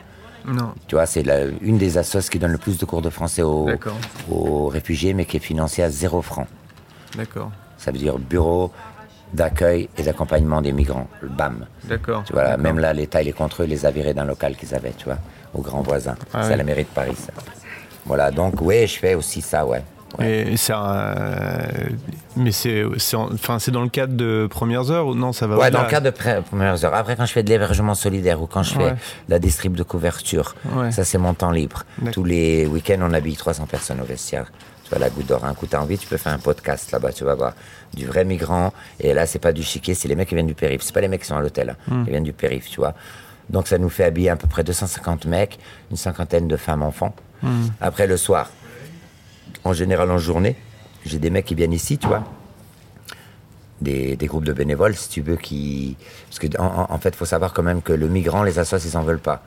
Non. 0.44 0.74
Tu 0.88 0.96
vois, 0.96 1.06
c'est 1.06 1.24
une 1.60 1.78
des 1.78 1.98
assos 1.98 2.28
qui 2.28 2.38
donne 2.40 2.50
le 2.52 2.58
plus 2.58 2.76
de 2.76 2.84
cours 2.84 3.00
de 3.00 3.10
français 3.10 3.42
aux, 3.42 3.68
aux 4.28 4.66
réfugiés, 4.66 5.14
mais 5.14 5.24
qui 5.24 5.36
est 5.36 5.40
financée 5.40 5.84
à 5.84 5.90
zéro 5.90 6.20
franc. 6.20 6.48
D'accord. 7.16 7.52
Ça 7.78 7.92
veut 7.92 7.98
dire 7.98 8.18
Bureau 8.18 8.72
d'accueil 9.32 9.88
et 9.96 10.02
d'accompagnement 10.02 10.60
des 10.60 10.72
migrants, 10.72 11.08
le 11.20 11.28
BAM. 11.28 11.66
D'accord. 11.84 12.24
Tu 12.24 12.32
vois, 12.32 12.56
même 12.56 12.78
là, 12.78 12.92
l'État, 12.92 13.22
il 13.22 13.28
est 13.28 13.32
contre 13.32 13.62
eux, 13.62 13.66
les 13.66 13.86
a 13.86 13.90
virés 13.90 14.14
d'un 14.14 14.24
local 14.24 14.56
qu'ils 14.56 14.74
avaient, 14.74 14.92
tu 14.92 15.06
vois, 15.06 15.18
aux 15.54 15.62
grands 15.62 15.82
voisins. 15.82 16.16
Ah 16.34 16.42
c'est 16.42 16.52
à 16.52 16.56
la 16.56 16.64
mairie 16.64 16.84
de 16.84 16.88
Paris, 16.88 17.16
ça. 17.16 17.32
Voilà, 18.04 18.30
donc, 18.30 18.60
oui, 18.60 18.86
je 18.86 18.98
fais 18.98 19.14
aussi 19.14 19.40
ça, 19.40 19.64
ouais. 19.64 19.82
Et 20.20 20.56
c'est 20.56 20.74
mais 22.36 22.52
c'est 22.52 22.84
enfin 23.14 23.58
c'est 23.58 23.70
dans 23.70 23.82
le 23.82 23.88
cadre 23.88 24.14
de 24.14 24.46
premières 24.50 24.90
heures 24.90 25.06
ou 25.06 25.14
non 25.14 25.32
ça 25.32 25.46
va 25.46 25.56
Ouais, 25.56 25.70
dans 25.70 25.82
le 25.82 25.88
cadre 25.88 26.10
de 26.10 26.40
premières 26.40 26.84
heures. 26.84 26.94
Après 26.94 27.16
quand 27.16 27.26
je 27.26 27.32
fais 27.32 27.42
de 27.42 27.48
l'hébergement 27.48 27.94
solidaire 27.94 28.40
ou 28.40 28.46
quand 28.46 28.62
je 28.62 28.74
fais 28.74 28.94
la 29.28 29.38
distrib 29.38 29.74
de 29.74 29.82
couverture, 29.82 30.54
ça 30.90 31.04
c'est 31.04 31.18
mon 31.18 31.34
temps 31.34 31.50
libre. 31.50 31.84
Tous 32.12 32.24
les 32.24 32.66
week-ends 32.66 33.00
on 33.00 33.12
habille 33.12 33.36
300 33.36 33.66
personnes 33.66 34.00
au 34.00 34.04
vestiaire. 34.04 34.50
Tu 34.84 34.90
vois 34.90 34.98
la 34.98 35.10
goutte 35.10 35.26
d'or, 35.26 35.44
un 35.44 35.54
coup 35.54 35.66
t'as 35.66 35.80
envie, 35.80 35.96
tu 35.96 36.06
peux 36.06 36.16
faire 36.16 36.32
un 36.32 36.38
podcast 36.38 36.90
là-bas, 36.92 37.12
tu 37.12 37.24
vas 37.24 37.34
voir 37.34 37.54
du 37.94 38.06
vrai 38.06 38.24
migrant. 38.24 38.72
Et 39.00 39.14
là 39.14 39.26
c'est 39.26 39.38
pas 39.38 39.52
du 39.52 39.62
chiquet, 39.62 39.94
c'est 39.94 40.08
les 40.08 40.16
mecs 40.16 40.28
qui 40.28 40.34
viennent 40.34 40.46
du 40.46 40.54
périph. 40.54 40.82
C'est 40.82 40.94
pas 40.94 41.00
les 41.00 41.08
mecs 41.08 41.22
qui 41.22 41.28
sont 41.28 41.36
à 41.36 41.40
l'hôtel, 41.40 41.70
hein. 41.70 41.76
hmm. 41.88 42.04
ils 42.06 42.10
viennent 42.10 42.24
du 42.24 42.32
périph, 42.32 42.68
tu 42.68 42.80
vois. 42.80 42.94
Donc 43.50 43.68
ça 43.68 43.78
nous 43.78 43.88
fait 43.88 44.04
habiller 44.04 44.30
à 44.30 44.36
peu 44.36 44.48
près 44.48 44.64
250 44.64 45.26
mecs, 45.26 45.58
une 45.90 45.96
cinquantaine 45.96 46.48
de 46.48 46.56
femmes 46.56 46.82
enfants. 46.82 47.14
Hmm. 47.42 47.66
Après 47.80 48.06
le 48.06 48.16
soir, 48.16 48.50
en 49.64 49.72
général 49.72 50.10
en 50.10 50.18
journée. 50.18 50.56
J'ai 51.04 51.18
des 51.18 51.30
mecs 51.30 51.46
qui 51.46 51.54
viennent 51.54 51.72
ici, 51.72 51.98
tu 51.98 52.06
vois. 52.06 52.24
Des, 53.80 54.16
groupes 54.22 54.44
de 54.44 54.52
bénévoles, 54.52 54.94
si 54.94 55.08
tu 55.08 55.22
veux, 55.22 55.36
qui. 55.36 55.96
Parce 56.28 56.38
que, 56.38 56.46
en, 56.58 56.98
fait, 56.98 57.08
il 57.10 57.16
faut 57.16 57.24
savoir 57.24 57.52
quand 57.52 57.64
même 57.64 57.82
que 57.82 57.92
le 57.92 58.08
migrant, 58.08 58.44
les 58.44 58.60
associations, 58.60 59.00
ils 59.00 59.02
n'en 59.02 59.06
veulent 59.06 59.18
pas. 59.18 59.42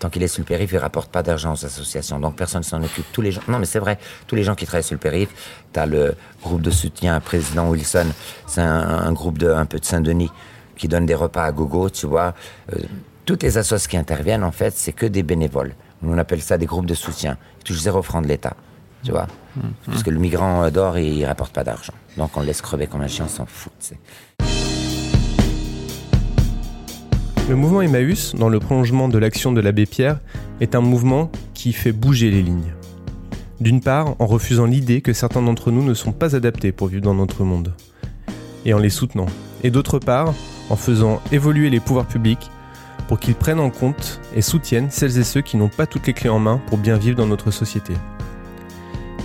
Tant 0.00 0.10
qu'il 0.10 0.22
est 0.24 0.28
sur 0.28 0.40
le 0.40 0.46
périph', 0.46 0.72
il 0.72 0.78
rapporte 0.78 1.10
pas 1.10 1.22
d'argent 1.22 1.52
aux 1.52 1.64
associations. 1.64 2.18
Donc 2.18 2.36
personne 2.36 2.64
s'en 2.64 2.82
occupe. 2.82 3.06
Tous 3.12 3.22
les 3.22 3.30
gens. 3.30 3.40
Non, 3.48 3.58
mais 3.58 3.64
c'est 3.64 3.78
vrai. 3.78 3.98
Tous 4.26 4.34
les 4.34 4.42
gens 4.42 4.54
qui 4.54 4.66
travaillent 4.66 4.82
sur 4.82 4.94
le 4.94 5.00
périph', 5.00 5.30
as 5.74 5.86
le 5.86 6.16
groupe 6.42 6.62
de 6.62 6.70
soutien 6.70 7.18
président 7.20 7.68
Wilson. 7.68 8.06
C'est 8.46 8.60
un, 8.60 9.12
groupe 9.12 9.38
de 9.38 9.48
un 9.48 9.66
peu 9.66 9.78
de 9.78 9.84
Saint-Denis 9.84 10.30
qui 10.76 10.88
donne 10.88 11.06
des 11.06 11.14
repas 11.14 11.44
à 11.44 11.52
gogo, 11.52 11.88
tu 11.88 12.06
vois. 12.06 12.34
Euh, 12.74 12.78
toutes 13.24 13.42
les 13.42 13.56
associations 13.56 13.90
qui 13.90 13.96
interviennent, 13.96 14.44
en 14.44 14.52
fait, 14.52 14.74
c'est 14.76 14.92
que 14.92 15.06
des 15.06 15.22
bénévoles. 15.22 15.74
On 16.02 16.18
appelle 16.18 16.42
ça 16.42 16.58
des 16.58 16.66
groupes 16.66 16.86
de 16.86 16.94
soutien. 16.94 17.38
Ils 17.60 17.64
touchent 17.64 17.80
zéro 17.80 18.02
franc 18.02 18.20
de 18.20 18.26
l'État 18.26 18.54
tu 19.06 19.12
vois. 19.12 19.28
Parce 19.86 20.02
que 20.02 20.10
le 20.10 20.18
migrant 20.18 20.68
dort 20.70 20.96
et 20.96 21.06
il 21.06 21.24
rapporte 21.24 21.52
pas 21.52 21.62
d'argent. 21.62 21.92
Donc 22.16 22.36
on 22.36 22.40
le 22.40 22.46
laisse 22.46 22.60
crever 22.60 22.88
comme 22.88 23.02
un 23.02 23.06
chien, 23.06 23.26
on 23.26 23.28
s'en 23.28 23.46
fout. 23.46 23.72
Le 27.48 27.54
mouvement 27.54 27.82
Emmaüs, 27.82 28.34
dans 28.34 28.48
le 28.48 28.58
prolongement 28.58 29.08
de 29.08 29.18
l'action 29.18 29.52
de 29.52 29.60
l'abbé 29.60 29.86
Pierre, 29.86 30.18
est 30.60 30.74
un 30.74 30.80
mouvement 30.80 31.30
qui 31.54 31.72
fait 31.72 31.92
bouger 31.92 32.32
les 32.32 32.42
lignes. 32.42 32.74
D'une 33.60 33.80
part, 33.80 34.16
en 34.18 34.26
refusant 34.26 34.66
l'idée 34.66 35.00
que 35.00 35.12
certains 35.12 35.42
d'entre 35.42 35.70
nous 35.70 35.84
ne 35.84 35.94
sont 35.94 36.12
pas 36.12 36.34
adaptés 36.34 36.72
pour 36.72 36.88
vivre 36.88 37.02
dans 37.02 37.14
notre 37.14 37.44
monde, 37.44 37.72
et 38.64 38.74
en 38.74 38.78
les 38.78 38.90
soutenant. 38.90 39.26
Et 39.62 39.70
d'autre 39.70 40.00
part, 40.00 40.34
en 40.68 40.76
faisant 40.76 41.22
évoluer 41.30 41.70
les 41.70 41.78
pouvoirs 41.78 42.06
publics 42.06 42.50
pour 43.06 43.20
qu'ils 43.20 43.36
prennent 43.36 43.60
en 43.60 43.70
compte 43.70 44.20
et 44.34 44.42
soutiennent 44.42 44.90
celles 44.90 45.16
et 45.16 45.24
ceux 45.24 45.40
qui 45.40 45.56
n'ont 45.56 45.68
pas 45.68 45.86
toutes 45.86 46.08
les 46.08 46.12
clés 46.12 46.28
en 46.28 46.40
main 46.40 46.60
pour 46.66 46.78
bien 46.78 46.96
vivre 46.96 47.16
dans 47.16 47.28
notre 47.28 47.52
société. 47.52 47.94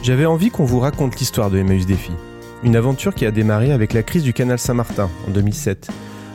J'avais 0.03 0.25
envie 0.25 0.49
qu'on 0.49 0.65
vous 0.65 0.79
raconte 0.79 1.19
l'histoire 1.19 1.51
de 1.51 1.59
Emmaüs 1.59 1.85
Défi. 1.85 2.11
Une 2.63 2.75
aventure 2.75 3.13
qui 3.13 3.27
a 3.27 3.31
démarré 3.31 3.71
avec 3.71 3.93
la 3.93 4.01
crise 4.01 4.23
du 4.23 4.33
canal 4.33 4.57
Saint-Martin 4.57 5.11
en 5.27 5.29
2007, 5.29 5.91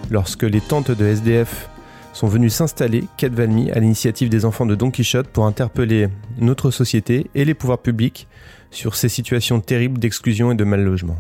lorsque 0.09 0.45
les 0.45 0.61
tentes 0.61 0.93
de 0.93 1.05
SDF 1.05 1.69
sont 2.13 2.29
venues 2.29 2.49
s'installer, 2.49 3.09
quai 3.17 3.29
Valmy, 3.29 3.73
à 3.73 3.81
l'initiative 3.81 4.29
des 4.29 4.45
enfants 4.45 4.67
de 4.67 4.77
Don 4.77 4.93
Quichotte 4.93 5.27
pour 5.27 5.47
interpeller 5.47 6.07
notre 6.39 6.71
société 6.71 7.29
et 7.35 7.45
les 7.45 7.55
pouvoirs 7.55 7.83
publics 7.83 8.29
sur 8.71 8.95
ces 8.95 9.09
situations 9.09 9.61
terribles 9.61 9.99
d'exclusion 9.99 10.53
et 10.53 10.57
de 10.57 10.65
mal 10.65 10.85
logement. 10.85 11.19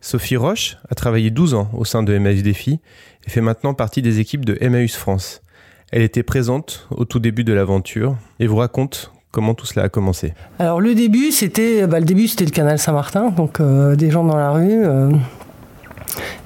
Sophie 0.00 0.36
Roche 0.36 0.78
a 0.88 0.94
travaillé 0.94 1.30
12 1.30 1.52
ans 1.52 1.70
au 1.74 1.84
sein 1.84 2.02
de 2.02 2.14
Emmaüs 2.14 2.42
Défi 2.42 2.80
et 3.26 3.30
fait 3.30 3.42
maintenant 3.42 3.74
partie 3.74 4.00
des 4.00 4.18
équipes 4.18 4.46
de 4.46 4.56
Emmaüs 4.62 4.96
France. 4.96 5.42
Elle 5.90 6.02
était 6.02 6.22
présente 6.22 6.88
au 6.90 7.04
tout 7.04 7.18
début 7.18 7.44
de 7.44 7.52
l'aventure 7.52 8.16
et 8.40 8.46
vous 8.46 8.56
raconte 8.56 9.12
comment 9.32 9.54
tout 9.54 9.66
cela 9.66 9.86
a 9.86 9.88
commencé. 9.88 10.34
Alors 10.60 10.80
le 10.80 10.94
début, 10.94 11.32
c'était 11.32 11.86
bah, 11.88 11.98
le 11.98 12.06
début, 12.06 12.28
c'était 12.28 12.44
le 12.44 12.50
canal 12.52 12.78
Saint-Martin, 12.78 13.30
donc 13.30 13.60
des 13.60 14.10
gens 14.10 14.24
dans 14.24 14.36
la 14.36 14.52
rue 14.52 14.84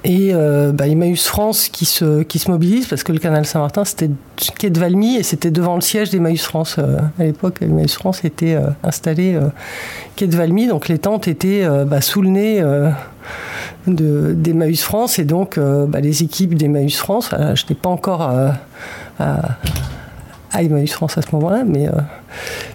et 0.03 0.29
euh, 0.33 0.71
bah, 0.71 0.87
Emmaüs 0.87 1.25
France 1.25 1.69
qui 1.69 1.85
se, 1.85 2.49
mobilise 2.49 2.87
parce 2.87 3.03
que 3.03 3.11
le 3.11 3.19
canal 3.19 3.45
Saint-Martin 3.45 3.83
c'était 3.85 4.09
quai 4.57 4.69
de 4.69 4.79
Valmy 4.79 5.15
et 5.15 5.23
c'était 5.23 5.51
devant 5.51 5.75
le 5.75 5.81
siège 5.81 6.11
d'Emmaüs 6.11 6.43
France. 6.43 6.77
Euh, 6.79 6.97
à 7.19 7.23
l'époque, 7.23 7.61
Emmaüs 7.61 7.93
France 7.93 8.23
était 8.23 8.55
euh, 8.55 8.69
installé 8.83 9.35
euh, 9.35 9.49
quai 10.15 10.27
de 10.27 10.35
Valmy, 10.35 10.67
donc 10.67 10.87
les 10.87 10.99
tentes 10.99 11.27
étaient 11.27 11.67
bah, 11.85 12.01
sous 12.01 12.21
le 12.21 12.29
nez 12.29 12.63
d'Emmaüs 13.85 14.81
France 14.81 15.19
et 15.19 15.25
donc 15.25 15.59
les 16.01 16.23
équipes 16.23 16.55
d'Emmaüs 16.55 16.97
France, 16.97 17.31
je 17.31 17.63
n'étais 17.63 17.75
pas 17.75 17.89
encore 17.89 18.21
à 19.19 20.63
Emmaüs 20.63 20.91
France 20.91 21.17
à 21.17 21.21
ce 21.21 21.27
moment-là, 21.33 21.63
mais 21.65 21.87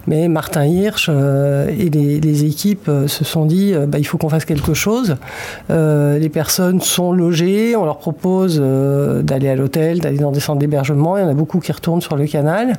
mais 0.07 0.27
Martin 0.27 0.65
Hirsch 0.65 1.07
euh, 1.09 1.67
et 1.69 1.89
les, 1.89 2.45
équipes 2.45 2.89
euh, 2.89 3.07
se 3.07 3.23
sont 3.23 3.45
dit 3.45 3.73
euh, 3.73 3.85
bah, 3.85 3.99
il 3.99 4.03
faut 4.03 4.17
qu'on 4.17 4.29
fasse 4.29 4.45
quelque 4.45 4.73
chose. 4.73 5.15
les 5.69 6.29
personnes 6.29 6.81
sont 6.81 7.11
logées, 7.11 7.75
on 7.75 7.85
leur 7.85 7.97
propose 7.97 8.59
d'aller 8.59 9.49
à 9.49 9.55
l'hôtel, 9.55 9.99
d'aller 9.99 10.17
dans 10.17 10.31
des 10.31 10.39
centres 10.39 10.59
d'hébergement. 10.59 11.17
Il 11.17 11.21
y 11.21 11.23
en 11.23 11.29
a 11.29 11.33
beaucoup 11.33 11.59
qui 11.59 11.71
retournent 11.71 12.01
sur 12.01 12.15
le 12.15 12.25
canal. 12.27 12.73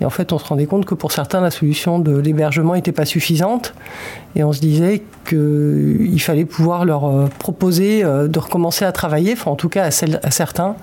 Et 0.00 0.04
en 0.04 0.10
fait, 0.10 0.32
on 0.32 0.38
se 0.38 0.44
rendait 0.44 0.66
compte 0.66 0.84
que 0.84 0.94
pour 0.94 1.12
certains, 1.12 1.40
la 1.40 1.50
solution 1.50 1.98
de 1.98 2.16
l'hébergement 2.16 2.74
n'était 2.74 2.92
pas 2.92 3.04
suffisante. 3.04 3.74
Et 4.36 4.42
on 4.42 4.52
se 4.52 4.60
disait 4.60 5.02
qu'il 5.28 6.20
fallait 6.20 6.44
pouvoir 6.44 6.84
leur 6.84 7.28
proposer 7.38 8.02
de 8.02 8.38
recommencer 8.38 8.84
à 8.84 8.90
travailler, 8.90 9.32
enfin 9.34 9.52
en 9.52 9.56
tout 9.56 9.68
cas 9.68 9.84
à, 9.84 9.90
certains. 9.92 10.74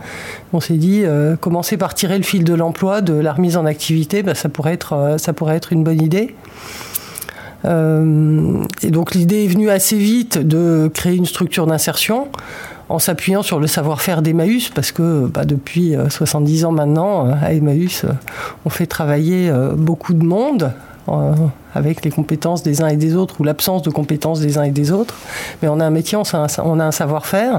On 0.53 0.61
s'est 0.61 0.75
dit, 0.77 1.03
commencer 1.41 1.75
par 1.75 1.93
tirer 1.93 2.17
le 2.17 2.23
fil 2.23 2.45
de 2.45 2.53
l'emploi, 2.53 3.01
de 3.01 3.13
la 3.13 3.33
remise 3.33 3.57
en 3.57 3.65
activité, 3.65 4.23
bah, 4.23 4.35
ça 4.35 4.47
pourrait 4.47 4.73
être, 4.73 5.71
une 5.71 5.83
bonne 5.83 6.01
idée. 6.01 6.33
Euh, 7.65 8.63
et 8.81 8.89
donc 8.89 9.13
l'idée 9.13 9.45
est 9.45 9.47
venue 9.47 9.69
assez 9.69 9.97
vite 9.97 10.39
de 10.39 10.89
créer 10.93 11.15
une 11.15 11.27
structure 11.27 11.67
d'insertion 11.67 12.27
en 12.89 12.99
s'appuyant 12.99 13.43
sur 13.43 13.59
le 13.59 13.67
savoir-faire 13.67 14.21
d'Emmaüs, 14.21 14.69
parce 14.69 14.91
que 14.91 15.27
bah, 15.27 15.45
depuis 15.45 15.95
70 16.09 16.63
euh, 16.63 16.67
ans 16.67 16.71
maintenant, 16.71 17.27
euh, 17.27 17.33
à 17.41 17.53
Emmaüs, 17.53 18.05
on 18.65 18.69
fait 18.69 18.85
travailler 18.85 19.51
beaucoup 19.77 20.13
de 20.13 20.25
monde 20.25 20.73
euh, 21.09 21.33
avec 21.73 22.03
les 22.03 22.11
compétences 22.11 22.63
des 22.63 22.81
uns 22.81 22.87
et 22.87 22.97
des 22.97 23.15
autres 23.15 23.39
ou 23.39 23.43
l'absence 23.43 23.81
de 23.81 23.89
compétences 23.89 24.39
des 24.39 24.57
uns 24.57 24.63
et 24.63 24.71
des 24.71 24.91
autres. 24.91 25.15
Mais 25.61 25.67
on 25.67 25.79
a 25.79 25.85
un 25.85 25.89
métier, 25.89 26.17
on 26.17 26.23
a 26.33 26.85
un, 26.85 26.91
savoir-faire. 26.91 27.57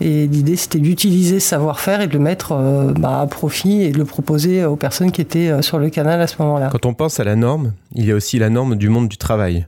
Et 0.00 0.26
l'idée, 0.26 0.56
c'était 0.56 0.78
d'utiliser 0.78 1.40
ce 1.40 1.48
savoir-faire 1.48 2.00
et 2.00 2.06
de 2.06 2.12
le 2.12 2.18
mettre 2.18 2.52
euh, 2.52 2.92
bah, 2.92 3.20
à 3.20 3.26
profit 3.26 3.82
et 3.82 3.92
de 3.92 3.98
le 3.98 4.04
proposer 4.04 4.64
aux 4.64 4.76
personnes 4.76 5.12
qui 5.12 5.20
étaient 5.20 5.48
euh, 5.48 5.62
sur 5.62 5.78
le 5.78 5.88
canal 5.90 6.20
à 6.20 6.26
ce 6.26 6.36
moment-là. 6.42 6.68
Quand 6.70 6.86
on 6.86 6.94
pense 6.94 7.20
à 7.20 7.24
la 7.24 7.36
norme, 7.36 7.72
il 7.94 8.06
y 8.06 8.12
a 8.12 8.14
aussi 8.14 8.38
la 8.38 8.50
norme 8.50 8.76
du 8.76 8.88
monde 8.88 9.08
du 9.08 9.16
travail. 9.16 9.66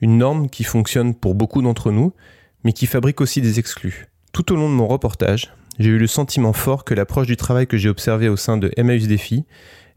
Une 0.00 0.18
norme 0.18 0.48
qui 0.48 0.64
fonctionne 0.64 1.14
pour 1.14 1.34
beaucoup 1.34 1.62
d'entre 1.62 1.90
nous, 1.90 2.12
mais 2.64 2.72
qui 2.72 2.86
fabrique 2.86 3.20
aussi 3.20 3.40
des 3.40 3.58
exclus. 3.58 4.08
Tout 4.32 4.52
au 4.52 4.56
long 4.56 4.68
de 4.68 4.74
mon 4.74 4.86
reportage, 4.86 5.52
j'ai 5.78 5.90
eu 5.90 5.98
le 5.98 6.06
sentiment 6.06 6.52
fort 6.52 6.84
que 6.84 6.94
l'approche 6.94 7.26
du 7.26 7.36
travail 7.36 7.66
que 7.66 7.76
j'ai 7.76 7.88
observée 7.88 8.28
au 8.28 8.36
sein 8.36 8.56
de 8.56 8.70
Emmaüs 8.76 9.06
Défi 9.06 9.44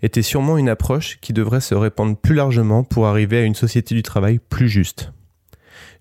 était 0.03 0.21
sûrement 0.21 0.57
une 0.57 0.69
approche 0.69 1.19
qui 1.21 1.33
devrait 1.33 1.61
se 1.61 1.75
répandre 1.75 2.15
plus 2.15 2.35
largement 2.35 2.83
pour 2.83 3.07
arriver 3.07 3.37
à 3.39 3.43
une 3.43 3.55
société 3.55 3.95
du 3.95 4.03
travail 4.03 4.39
plus 4.49 4.69
juste. 4.69 5.11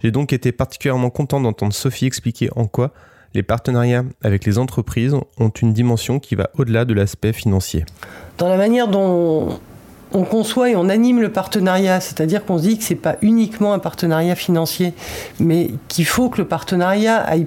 J'ai 0.02 0.10
donc 0.10 0.32
été 0.32 0.52
particulièrement 0.52 1.10
content 1.10 1.40
d'entendre 1.40 1.74
Sophie 1.74 2.06
expliquer 2.06 2.48
en 2.56 2.66
quoi 2.66 2.92
les 3.34 3.42
partenariats 3.42 4.04
avec 4.22 4.44
les 4.44 4.58
entreprises 4.58 5.14
ont 5.38 5.48
une 5.50 5.72
dimension 5.72 6.18
qui 6.18 6.34
va 6.34 6.50
au-delà 6.58 6.84
de 6.84 6.94
l'aspect 6.94 7.32
financier. 7.32 7.84
Dans 8.38 8.48
la 8.48 8.56
manière 8.56 8.88
dont 8.88 9.60
on 10.12 10.24
conçoit 10.24 10.70
et 10.70 10.76
on 10.76 10.88
anime 10.88 11.20
le 11.20 11.30
partenariat, 11.30 12.00
c'est-à-dire 12.00 12.44
qu'on 12.44 12.58
se 12.58 12.62
dit 12.62 12.78
que 12.78 12.84
ce 12.84 12.94
n'est 12.94 12.98
pas 12.98 13.16
uniquement 13.22 13.72
un 13.72 13.78
partenariat 13.78 14.34
financier, 14.34 14.94
mais 15.38 15.70
qu'il 15.86 16.06
faut 16.06 16.28
que 16.28 16.38
le 16.38 16.48
partenariat 16.48 17.18
aille 17.18 17.46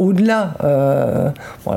au-delà, 0.00 0.54
euh, 0.64 1.30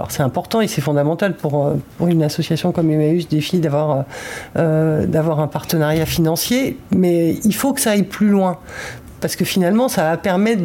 c'est 0.07 0.23
important 0.23 0.61
et 0.61 0.67
c'est 0.67 0.81
fondamental 0.81 1.35
pour, 1.35 1.67
euh, 1.67 2.07
une 2.07 2.23
association 2.23 2.71
comme 2.71 2.89
Emmaüs 2.89 3.27
Défi 3.27 3.59
d'avoir 3.59 4.05
euh, 4.55 5.05
d'avoir 5.05 5.41
un 5.41 5.47
partenariat 5.47 6.05
financier, 6.05 6.77
mais 6.91 7.35
il 7.43 7.53
faut 7.53 7.73
que 7.73 7.81
ça 7.81 7.91
aille 7.91 8.03
plus 8.03 8.29
loin 8.29 8.59
parce 9.23 9.37
que 9.37 9.45
finalement, 9.45 9.87
ça 9.87 10.03
va 10.03 10.17
permettre 10.17 10.63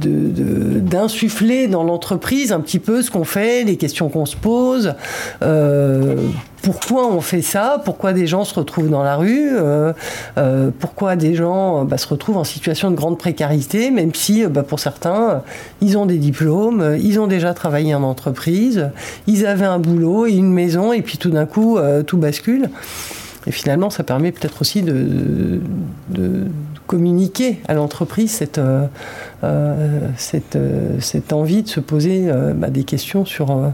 d'insuffler 0.00 1.68
dans 1.68 1.84
l'entreprise 1.84 2.50
un 2.50 2.58
petit 2.58 2.80
peu 2.80 3.02
ce 3.02 3.10
qu'on 3.12 3.22
fait, 3.22 3.62
les 3.62 3.76
questions 3.76 4.08
qu'on 4.08 4.26
se 4.26 4.34
pose, 4.34 4.94
euh, 5.42 6.16
pourquoi 6.62 7.06
on 7.06 7.20
fait 7.20 7.42
ça, 7.42 7.80
pourquoi 7.84 8.12
des 8.12 8.26
gens 8.26 8.42
se 8.42 8.52
retrouvent 8.52 8.90
dans 8.90 9.04
la 9.04 9.14
rue, 9.14 9.50
euh, 9.52 9.92
euh, 10.38 10.70
pourquoi 10.76 11.14
des 11.14 11.36
gens 11.36 11.84
bah, 11.84 11.98
se 11.98 12.08
retrouvent 12.08 12.38
en 12.38 12.42
situation 12.42 12.90
de 12.90 12.96
grande 12.96 13.16
précarité, 13.16 13.92
même 13.92 14.12
si 14.12 14.44
bah, 14.46 14.64
pour 14.64 14.80
certains, 14.80 15.44
ils 15.80 15.96
ont 15.96 16.06
des 16.06 16.18
diplômes, 16.18 16.96
ils 16.98 17.20
ont 17.20 17.28
déjà 17.28 17.54
travaillé 17.54 17.94
en 17.94 18.02
entreprise, 18.02 18.90
ils 19.28 19.46
avaient 19.46 19.66
un 19.66 19.78
boulot 19.78 20.26
et 20.26 20.32
une 20.32 20.52
maison, 20.52 20.92
et 20.92 21.02
puis 21.02 21.16
tout 21.16 21.30
d'un 21.30 21.46
coup, 21.46 21.78
tout 22.08 22.18
bascule. 22.18 22.70
Et 23.46 23.52
finalement, 23.52 23.90
ça 23.90 24.02
permet 24.02 24.32
peut-être 24.32 24.60
aussi 24.60 24.82
de, 24.82 25.60
communiquer 26.86 27.58
à 27.66 27.74
l'entreprise 27.74 28.30
cette, 28.30 28.58
euh, 28.58 28.86
euh, 29.42 30.08
euh, 30.54 30.96
cette, 31.00 31.32
envie 31.32 31.64
de 31.64 31.68
se 31.68 31.80
poser 31.80 32.30
bah, 32.54 32.70
des 32.70 32.84
questions 32.84 33.24
sur 33.24 33.72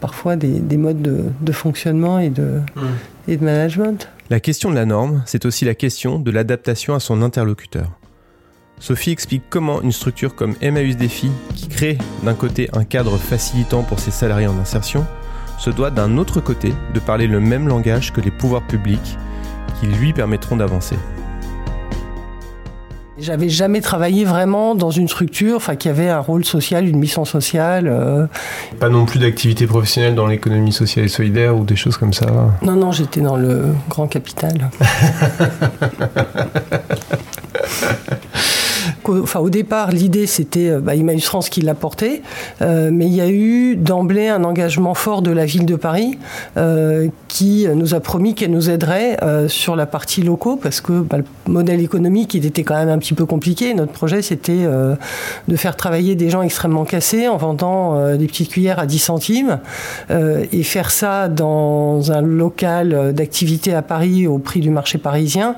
parfois 0.00 0.36
des, 0.36 0.76
modes 0.76 1.02
de, 1.40 1.52
fonctionnement 1.52 2.18
et 2.18 2.30
de, 2.30 2.60
mmh. 2.76 2.80
et 3.28 3.36
de 3.36 3.44
management. 3.44 4.08
La 4.30 4.40
question 4.40 4.70
de 4.70 4.74
la 4.74 4.86
norme, 4.86 5.22
c'est 5.26 5.46
aussi 5.46 5.64
la 5.64 5.74
question 5.74 6.18
de 6.18 6.30
l'adaptation 6.30 6.94
à 6.94 7.00
son 7.00 7.22
interlocuteur. 7.22 7.90
Sophie 8.80 9.12
explique 9.12 9.44
comment 9.50 9.80
une 9.82 9.92
structure 9.92 10.34
comme 10.34 10.54
Emmaüs 10.60 10.96
Défi, 10.96 11.30
qui 11.54 11.68
crée 11.68 11.98
d'un 12.22 12.34
côté 12.34 12.68
un 12.72 12.84
cadre 12.84 13.16
facilitant 13.16 13.82
pour 13.82 14.00
ses 14.00 14.10
salariés 14.10 14.46
en 14.46 14.58
insertion, 14.58 15.06
se 15.64 15.70
doit 15.70 15.90
d'un 15.90 16.18
autre 16.18 16.40
côté 16.40 16.74
de 16.92 17.00
parler 17.00 17.26
le 17.26 17.40
même 17.40 17.68
langage 17.68 18.12
que 18.12 18.20
les 18.20 18.30
pouvoirs 18.30 18.66
publics 18.66 19.16
qui 19.80 19.86
lui 19.86 20.12
permettront 20.12 20.56
d'avancer. 20.56 20.96
J'avais 23.16 23.48
jamais 23.48 23.80
travaillé 23.80 24.26
vraiment 24.26 24.74
dans 24.74 24.90
une 24.90 25.08
structure 25.08 25.56
enfin, 25.56 25.76
qui 25.76 25.88
avait 25.88 26.10
un 26.10 26.20
rôle 26.20 26.44
social, 26.44 26.86
une 26.86 26.98
mission 26.98 27.24
sociale. 27.24 27.88
Euh. 27.88 28.26
Pas 28.78 28.90
non 28.90 29.06
plus 29.06 29.20
d'activité 29.20 29.66
professionnelle 29.66 30.14
dans 30.14 30.26
l'économie 30.26 30.72
sociale 30.72 31.06
et 31.06 31.08
solidaire 31.08 31.56
ou 31.56 31.64
des 31.64 31.76
choses 31.76 31.96
comme 31.96 32.12
ça 32.12 32.26
Non, 32.60 32.74
non, 32.74 32.92
j'étais 32.92 33.22
dans 33.22 33.36
le 33.36 33.68
grand 33.88 34.06
capital. 34.06 34.70
enfin, 39.08 39.40
au 39.40 39.50
départ, 39.50 39.90
l'idée, 39.90 40.26
c'était 40.26 40.70
euh, 40.70 40.80
bah, 40.80 40.92
France 41.20 41.48
qui 41.48 41.60
l'a 41.62 41.74
porté, 41.74 42.22
euh, 42.60 42.90
mais 42.92 43.06
il 43.06 43.14
y 43.14 43.20
a 43.20 43.28
eu 43.28 43.76
d'emblée 43.76 44.28
un 44.28 44.44
engagement 44.44 44.94
fort 44.94 45.22
de 45.22 45.30
la 45.30 45.44
ville 45.46 45.64
de 45.64 45.76
Paris 45.76 46.18
euh, 46.56 47.08
qui 47.28 47.66
nous 47.74 47.94
a 47.94 48.00
promis 48.00 48.34
qu'elle 48.34 48.50
nous 48.50 48.70
aiderait 48.70 49.16
sur 49.48 49.76
la 49.76 49.86
partie 49.86 50.22
locaux, 50.22 50.56
parce 50.56 50.80
que 50.80 51.00
bah, 51.00 51.18
le 51.18 51.24
modèle 51.52 51.80
économique, 51.80 52.34
était 52.34 52.62
quand 52.62 52.74
même 52.74 52.88
un 52.88 52.98
petit 52.98 53.14
peu 53.14 53.26
compliqué. 53.26 53.74
Notre 53.74 53.92
projet, 53.92 54.22
c'était 54.22 54.66
de 55.48 55.56
faire 55.56 55.76
travailler 55.76 56.14
des 56.14 56.30
gens 56.30 56.42
extrêmement 56.42 56.84
cassés 56.84 57.26
en 57.28 57.36
vendant 57.36 58.16
des 58.16 58.26
petites 58.26 58.50
cuillères 58.50 58.78
à 58.78 58.86
10 58.86 58.98
centimes, 58.98 59.58
et 60.10 60.62
faire 60.62 60.90
ça 60.90 61.28
dans 61.28 62.12
un 62.12 62.20
local 62.20 63.12
d'activité 63.14 63.74
à 63.74 63.82
Paris 63.82 64.26
au 64.26 64.38
prix 64.38 64.60
du 64.60 64.70
marché 64.70 64.98
parisien, 64.98 65.56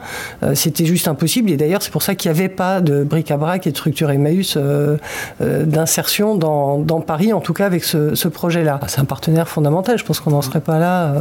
c'était 0.55 0.87
juste 0.87 1.09
impossible. 1.09 1.51
Et 1.51 1.57
d'ailleurs, 1.57 1.83
c'est 1.83 1.93
pour 1.93 2.03
ça 2.03 2.15
qu'il 2.15 2.31
n'y 2.31 2.39
avait 2.39 2.49
pas 2.49 2.81
de 2.81 3.05
bric 3.23 3.67
et 3.67 3.71
de 3.71 3.77
structure 3.77 4.11
Emmaüs 4.11 4.57
euh, 4.57 4.97
euh, 5.41 5.65
d'insertion 5.65 6.35
dans, 6.37 7.01
Paris, 7.01 7.33
en 7.33 7.41
tout 7.41 7.53
cas 7.53 7.67
avec 7.67 7.85
ce, 7.85 8.29
projet-là. 8.29 8.81
C'est 8.89 9.01
un 9.01 9.05
partenaire 9.05 9.49
fondamental, 9.49 9.99
je 9.99 10.05
pense 10.05 10.21
qu'on 10.21 10.31
n'en 10.31 10.43
serait 10.43 10.61
pas 10.61 10.79
là. 10.79 11.15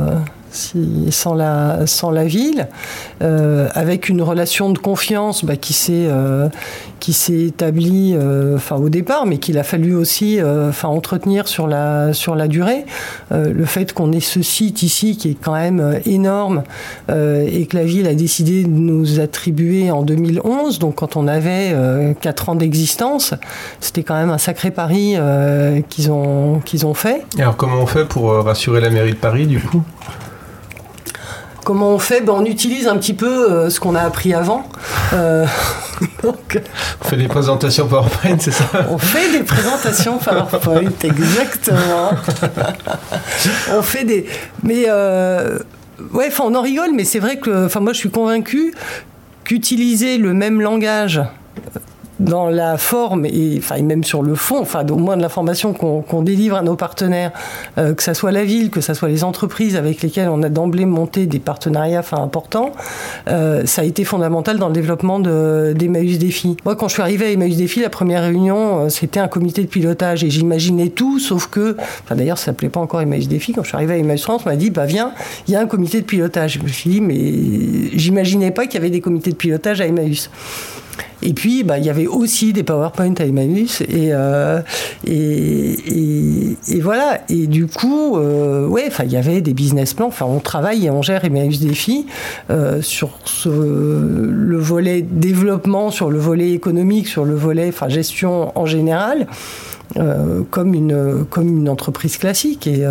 Sans, 0.55 1.33
la, 1.33 2.23
ville, 2.25 2.67
euh, 3.21 3.67
avec 3.73 4.07
une 4.07 4.21
relation 4.21 4.69
de 4.69 4.77
confiance 4.77 5.43
bah, 5.43 5.57
qui 5.57 5.73
s'est 5.73 6.07
euh, 6.07 6.47
qui 7.01 7.11
s'est 7.11 7.41
établie 7.41 8.13
euh, 8.15 8.57
au 8.71 8.89
départ, 8.89 9.25
mais 9.25 9.37
qu'il 9.37 9.57
a 9.57 9.63
fallu 9.63 9.93
aussi 9.95 10.39
entretenir 10.83 11.47
sur 11.47 11.67
la 11.67 12.13
sur 12.13 12.35
la 12.35 12.47
durée. 12.47 12.85
le 13.31 13.65
fait 13.65 13.91
qu'on 13.93 14.11
ait 14.13 14.19
ce 14.19 14.41
site 14.41 14.81
ici 14.81 15.17
qui 15.17 15.31
est 15.31 15.37
quand 15.39 15.53
même 15.53 15.99
énorme 16.05 16.63
et 17.09 17.65
que 17.65 17.77
la 17.77 17.83
ville 17.83 18.07
a 18.07 18.13
décidé 18.13 18.63
de 18.63 18.69
nous 18.69 19.19
attribuer 19.19 19.91
en 19.91 20.03
2011, 20.03 20.79
donc 20.79 20.95
quand 20.95 21.15
on 21.17 21.27
avait 21.27 21.75
4 22.21 22.49
ans 22.49 22.55
d'existence, 22.55 23.33
c'était 23.79 24.03
quand 24.03 24.15
même 24.15 24.29
un 24.29 24.37
sacré 24.37 24.71
pari 24.71 25.15
qu'ils 25.89 26.11
ont 26.11 26.61
qu'ils 26.63 26.85
ont 26.85 26.93
fait. 26.93 27.25
alors 27.37 27.57
comment 27.57 27.77
on 27.77 27.87
fait 27.87 28.05
pour 28.05 28.31
rassurer 28.31 28.79
la 28.79 28.89
mairie 28.89 29.13
de 29.13 29.17
Paris 29.17 29.47
du 29.47 29.59
coup? 29.59 29.83
Comment 31.65 31.93
on 31.93 31.99
fait 31.99 32.21
ben, 32.21 32.31
On 32.31 32.45
utilise 32.45 32.87
un 32.87 32.95
petit 32.97 33.13
peu 33.13 33.69
ce 33.69 33.81
qu'on 33.81 33.95
a 33.95 34.01
appris 34.01 34.33
avant. 34.33 34.63
donc, 36.23 36.61
on 37.01 37.07
fait 37.07 37.17
des 37.17 37.27
présentations 37.27 37.87
PowerPoint, 37.87 38.37
c'est 38.39 38.51
ça 38.51 38.65
On 38.89 38.97
fait 38.97 39.31
des 39.37 39.43
présentations 39.43 40.17
PowerPoint, 40.17 40.91
exactement. 41.03 42.11
on 43.73 43.81
fait 43.81 44.05
des. 44.05 44.25
Mais 44.63 44.85
ouais, 46.13 46.27
enfin, 46.27 46.45
on 46.47 46.55
en 46.55 46.61
rigole, 46.61 46.91
mais 46.93 47.03
c'est 47.03 47.19
vrai 47.19 47.37
que, 47.37 47.65
enfin, 47.65 47.81
moi, 47.81 47.91
je 47.93 47.97
suis 47.97 48.11
convaincu 48.11 48.73
qu'utiliser 49.43 50.17
le 50.17 50.33
même 50.33 50.61
langage 50.61 51.21
dans 52.19 52.49
la 52.49 52.77
forme 52.77 53.25
et, 53.25 53.59
même 53.81 54.03
sur 54.03 54.23
le 54.23 54.35
fond, 54.35 54.59
enfin, 54.59 54.85
au 54.87 54.95
moins 54.95 55.17
de 55.17 55.21
l'information 55.21 55.73
qu'on 55.73 56.21
délivre 56.21 56.55
à 56.55 56.61
nos 56.61 56.75
partenaires, 56.75 57.31
euh, 57.77 57.93
que 57.93 58.03
ce 58.03 58.13
soit 58.13 58.31
la 58.31 58.43
ville, 58.43 58.69
que 58.69 58.81
ce 58.81 58.93
soit 58.93 59.09
les 59.09 59.23
entreprises 59.23 59.75
avec 59.75 60.01
lesquelles 60.01 60.29
on 60.29 60.41
a 60.43 60.49
d'emblée 60.49 60.85
monté 60.85 61.25
des 61.25 61.39
partenariats 61.39 61.99
enfin, 61.99 62.21
importants, 62.21 62.71
euh, 63.27 63.65
ça 63.65 63.81
a 63.81 63.85
été 63.85 64.03
fondamental 64.03 64.57
dans 64.57 64.67
le 64.67 64.73
développement 64.73 65.19
d'Emmaüs 65.19 66.17
Défi. 66.17 66.57
Moi, 66.65 66.75
quand 66.75 66.87
je 66.87 66.93
suis 66.93 67.01
arrivé 67.01 67.25
à 67.25 67.31
Emmaüs 67.31 67.57
Défi, 67.57 67.81
la 67.81 67.89
première 67.89 68.23
réunion, 68.23 68.85
euh, 68.85 68.89
c'était 68.89 69.19
un 69.19 69.27
comité 69.27 69.61
de 69.61 69.67
pilotage 69.67 70.23
et 70.23 70.29
j'imaginais 70.29 70.89
tout, 70.89 71.19
sauf 71.19 71.47
que, 71.47 71.75
enfin, 72.03 72.15
d'ailleurs, 72.15 72.37
ça 72.37 72.45
s'appelait 72.45 72.69
pas 72.69 72.79
encore 72.79 73.01
Emmaüs 73.01 73.27
Défi. 73.27 73.53
Quand 73.53 73.63
je 73.63 73.69
suis 73.69 73.75
arrivé 73.75 73.95
à 73.95 73.97
Emmaüs 73.97 74.23
France, 74.23 74.43
on 74.45 74.49
m'a 74.49 74.55
dit, 74.55 74.69
bah 74.69 74.85
viens, 74.85 75.11
il 75.47 75.53
y 75.53 75.57
a 75.57 75.59
un 75.59 75.67
comité 75.67 75.99
de 75.99 76.05
pilotage. 76.05 76.53
Je 76.53 76.59
me 76.59 76.67
suis 76.67 76.89
dit, 76.89 77.01
mais 77.01 77.97
j'imaginais 77.97 78.51
pas 78.51 78.65
qu'il 78.65 78.75
y 78.75 78.77
avait 78.77 78.89
des 78.89 79.01
comités 79.01 79.31
de 79.31 79.35
pilotage 79.35 79.81
à 79.81 79.87
Emmaüs. 79.87 80.29
Et 81.21 81.33
puis, 81.33 81.63
bah, 81.63 81.77
il 81.77 81.85
y 81.85 81.89
avait 81.89 82.07
aussi 82.07 82.53
des 82.53 82.63
PowerPoint 82.63 83.13
à 83.17 83.25
Emmaüs. 83.25 83.83
Euh, 83.91 84.61
et, 85.05 86.55
et, 86.67 86.81
voilà. 86.81 87.21
Et 87.29 87.47
du 87.47 87.67
coup, 87.67 88.17
euh, 88.17 88.67
il 89.03 89.11
y 89.11 89.17
avait 89.17 89.41
des 89.41 89.53
business 89.53 89.93
plans. 89.93 90.07
Enfin, 90.07 90.25
on 90.25 90.39
travaille 90.39 90.85
et 90.85 90.89
on 90.89 91.01
gère 91.01 91.23
Emmaüs 91.25 91.59
Défi 91.59 92.05
euh, 92.49 92.81
sur 92.81 93.17
le 93.45 94.57
volet 94.57 95.01
développement, 95.01 95.91
sur 95.91 96.09
le 96.09 96.19
volet 96.19 96.51
économique, 96.51 97.07
sur 97.07 97.25
le 97.25 97.35
volet 97.35 97.71
gestion 97.87 98.57
en 98.57 98.65
général. 98.65 99.27
comme, 100.49 100.73
une, 100.73 101.25
comme 101.29 101.47
une 101.47 101.69
entreprise 101.69 102.17
classique. 102.17 102.67
Et, 102.67 102.85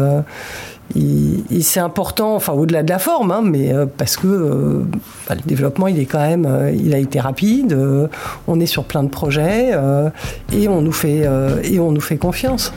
et, 0.97 1.63
c'est 1.63 1.81
important, 1.81 2.35
enfin 2.37 2.53
au-delà 2.53 2.83
de 2.83 2.91
la 2.91 2.99
forme, 2.99 3.31
hein, 3.31 3.41
mais 3.43 3.73
euh, 3.73 3.87
parce 3.87 4.17
que 4.17 4.27
euh, 4.27 4.85
bah, 5.29 5.35
le 5.35 5.43
développement, 5.47 5.89
il 5.89 5.99
est 5.99 6.05
quand 6.05 6.21
même, 6.21 6.47
euh, 6.47 6.71
il 6.71 6.95
a 6.95 6.99
été 6.99 7.21
rapide. 7.21 7.77
on 8.47 8.61
est 8.61 8.67
sur 8.67 8.85
plein 8.85 9.03
de 9.03 9.09
projets 9.09 9.71
et 10.53 10.69
on 10.69 10.83
nous 10.83 10.93
fait 10.93 11.27
et 11.65 11.81
on 11.81 11.93
nous 11.93 12.01
fait 12.01 12.17
confiance. 12.17 12.73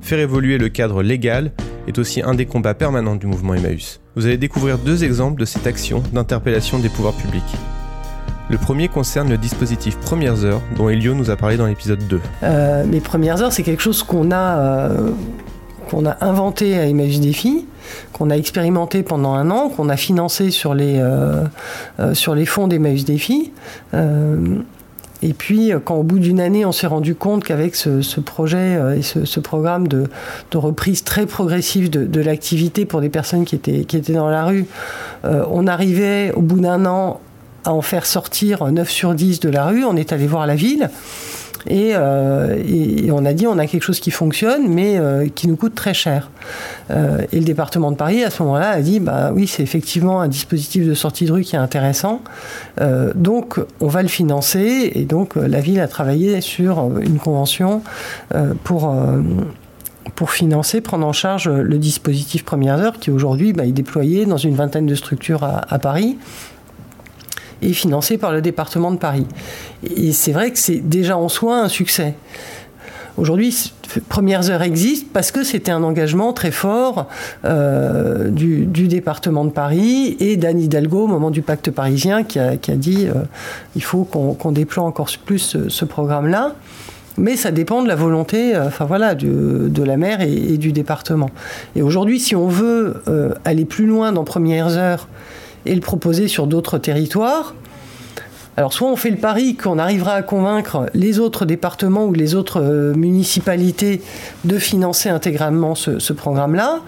Faire 0.00 0.18
évoluer 0.18 0.58
le 0.58 0.68
cadre 0.68 1.02
légal 1.02 1.52
est 1.86 1.98
aussi 1.98 2.22
un 2.22 2.34
des 2.34 2.46
combats 2.46 2.74
permanents 2.74 3.16
du 3.16 3.26
mouvement 3.26 3.54
Emmaüs. 3.54 4.00
Vous 4.16 4.26
allez 4.26 4.38
découvrir 4.38 4.78
deux 4.78 5.04
exemples 5.04 5.40
de 5.40 5.44
cette 5.44 5.66
action 5.66 6.02
d'interpellation 6.12 6.78
des 6.78 6.88
pouvoirs 6.88 7.14
publics. 7.14 7.42
Le 8.50 8.56
premier 8.56 8.88
concerne 8.88 9.28
le 9.28 9.36
dispositif 9.36 9.98
Premières 9.98 10.44
Heures, 10.44 10.62
dont 10.76 10.88
Elio 10.88 11.14
nous 11.14 11.30
a 11.30 11.36
parlé 11.36 11.56
dans 11.56 11.66
l'épisode 11.66 12.00
2. 12.08 12.20
les 12.90 13.00
Premières 13.00 13.42
Heures, 13.42 13.52
c'est 13.52 13.62
quelque 13.62 13.82
chose 13.82 14.02
qu'on 14.02 14.30
a 14.32 14.90
qu'on 15.88 16.06
a 16.06 16.16
inventé 16.24 16.78
à 16.78 16.86
Emmaüs 16.86 17.20
Défi, 17.20 17.66
qu'on 18.12 18.30
a 18.30 18.36
expérimenté 18.36 19.02
pendant 19.02 19.34
un 19.34 19.50
an, 19.50 19.68
qu'on 19.68 19.88
a 19.88 19.96
financé 19.96 20.50
sur 20.50 20.74
les, 20.74 20.98
euh, 20.98 21.44
euh, 22.00 22.14
sur 22.14 22.34
les 22.34 22.46
fonds 22.46 22.68
d'Emmaüs 22.68 23.04
Défi. 23.04 23.52
Euh, 23.94 24.58
et 25.20 25.32
puis, 25.32 25.72
quand 25.84 25.96
au 25.96 26.04
bout 26.04 26.20
d'une 26.20 26.38
année, 26.38 26.64
on 26.64 26.70
s'est 26.70 26.86
rendu 26.86 27.16
compte 27.16 27.42
qu'avec 27.42 27.74
ce, 27.74 28.20
projet 28.20 28.78
et 28.96 29.02
ce, 29.02 29.40
programme 29.40 29.88
de, 29.88 30.06
reprise 30.54 31.02
très 31.02 31.26
progressive 31.26 31.90
de, 31.90 32.20
l'activité 32.20 32.84
pour 32.84 33.00
des 33.00 33.08
personnes 33.08 33.44
qui 33.44 33.56
étaient, 33.56 33.82
qui 33.82 33.96
étaient 33.96 34.12
dans 34.12 34.30
la 34.30 34.44
rue, 34.44 34.66
on 35.24 35.66
arrivait 35.66 36.30
au 36.36 36.40
bout 36.40 36.60
d'un 36.60 36.86
an 36.86 37.18
à 37.64 37.72
en 37.72 37.82
faire 37.82 38.06
sortir 38.06 38.70
9 38.70 38.88
sur 38.88 39.14
10 39.14 39.40
de 39.40 39.48
la 39.48 39.66
rue. 39.66 39.84
On 39.84 39.96
est 39.96 40.12
allé 40.12 40.28
voir 40.28 40.46
la 40.46 40.54
ville. 40.54 40.88
Euh, 41.70 42.56
et, 42.66 43.10
on 43.10 43.24
a 43.24 43.32
dit 43.32 43.46
on 43.46 43.58
a 43.58 43.66
quelque 43.66 43.82
chose 43.82 44.00
qui 44.00 44.10
fonctionne, 44.10 44.68
mais 44.68 44.98
euh, 44.98 45.28
qui 45.34 45.48
nous 45.48 45.56
coûte 45.56 45.74
très 45.74 45.94
cher. 45.94 46.30
Euh, 46.90 47.18
et 47.32 47.38
le 47.38 47.44
département 47.44 47.90
de 47.90 47.96
Paris, 47.96 48.22
à 48.24 48.30
ce 48.30 48.42
moment-là, 48.42 48.70
a 48.70 48.80
dit 48.80 49.00
bah 49.00 49.30
oui, 49.34 49.46
c'est 49.46 49.62
effectivement 49.62 50.20
un 50.20 50.28
dispositif 50.28 50.86
de 50.86 50.94
sortie 50.94 51.26
de 51.26 51.32
rue 51.32 51.42
qui 51.42 51.56
est 51.56 51.58
intéressant. 51.58 52.22
donc 53.14 53.60
on 53.80 53.88
va 53.88 54.02
le 54.02 54.08
financer. 54.08 54.92
Et 54.94 55.04
donc 55.04 55.36
la 55.36 55.60
ville 55.60 55.80
a 55.80 55.88
travaillé 55.88 56.40
sur 56.40 56.98
une 57.00 57.18
convention 57.18 57.82
pour 58.64 58.94
pour 60.14 60.30
financer, 60.30 60.80
prendre 60.80 61.06
en 61.06 61.12
charge 61.12 61.48
le 61.48 61.78
dispositif 61.78 62.44
Premières 62.44 62.80
Heures, 62.80 62.98
qui 62.98 63.10
aujourd'hui 63.10 63.52
bah, 63.52 63.66
est 63.66 63.72
déployé 63.72 64.26
dans 64.26 64.36
une 64.36 64.54
vingtaine 64.54 64.86
de 64.86 64.94
structures 64.94 65.44
à 65.44 65.78
Paris 65.78 66.16
et 67.62 67.72
financé 67.72 68.18
par 68.18 68.32
le 68.32 68.40
département 68.40 68.90
de 68.90 68.98
Paris. 68.98 69.26
Et 69.96 70.12
c'est 70.12 70.32
vrai 70.32 70.50
que 70.50 70.58
c'est 70.58 70.78
déjà 70.88 71.16
en 71.16 71.28
soi 71.28 71.60
un 71.60 71.68
succès. 71.68 72.14
Aujourd'hui, 73.18 73.72
Premières 74.08 74.48
Heures 74.48 74.62
existe 74.62 75.08
parce 75.12 75.32
que 75.32 75.42
c'était 75.42 75.72
un 75.72 75.82
engagement 75.82 76.32
très 76.32 76.52
fort 76.52 77.08
euh, 77.44 78.28
du, 78.28 78.66
département 78.66 79.44
de 79.44 79.50
Paris 79.50 80.16
et 80.20 80.36
d'Anne 80.36 80.60
Hidalgo 80.60 81.04
au 81.04 81.06
moment 81.08 81.32
du 81.32 81.42
pacte 81.42 81.72
parisien 81.72 82.22
qui 82.22 82.38
a, 82.38 82.56
dit 82.56 83.08
euh, 83.08 83.22
il 83.74 83.82
faut 83.82 84.04
qu'on 84.04 84.52
déploie 84.52 84.84
encore 84.84 85.08
plus 85.24 85.56
ce, 85.68 85.84
programme-là. 85.84 86.54
Mais 87.16 87.34
ça 87.34 87.50
dépend 87.50 87.82
de 87.82 87.88
la 87.88 87.96
volonté 87.96 88.54
euh, 88.54 88.68
enfin 88.68 88.84
voilà, 88.84 89.16
de, 89.16 89.82
la 89.82 89.96
maire 89.96 90.20
et, 90.20 90.32
et, 90.32 90.56
du 90.56 90.70
département. 90.70 91.30
Et 91.74 91.82
aujourd'hui, 91.82 92.20
si 92.20 92.36
on 92.36 92.46
veut 92.46 93.02
aller 93.44 93.64
plus 93.64 93.86
loin 93.86 94.12
dans 94.12 94.22
Premières 94.22 94.76
Heures 94.76 95.08
et 95.66 95.74
le 95.74 95.80
proposer 95.80 96.28
sur 96.28 96.46
d'autres 96.46 96.78
territoires. 96.78 97.54
Alors 98.58 98.72
soit 98.72 98.88
on 98.88 98.96
fait 98.96 99.10
le 99.10 99.18
pari 99.18 99.54
qu'on 99.54 99.78
arrivera 99.78 100.14
à 100.14 100.22
convaincre 100.22 100.90
les 100.92 101.20
autres 101.20 101.44
départements 101.44 102.06
ou 102.06 102.12
les 102.12 102.34
autres 102.34 102.60
euh, 102.60 102.92
municipalités 102.92 104.02
de 104.44 104.58
financer 104.58 105.08
intégralement 105.08 105.76
ce, 105.76 106.12
programme-là, 106.12 106.80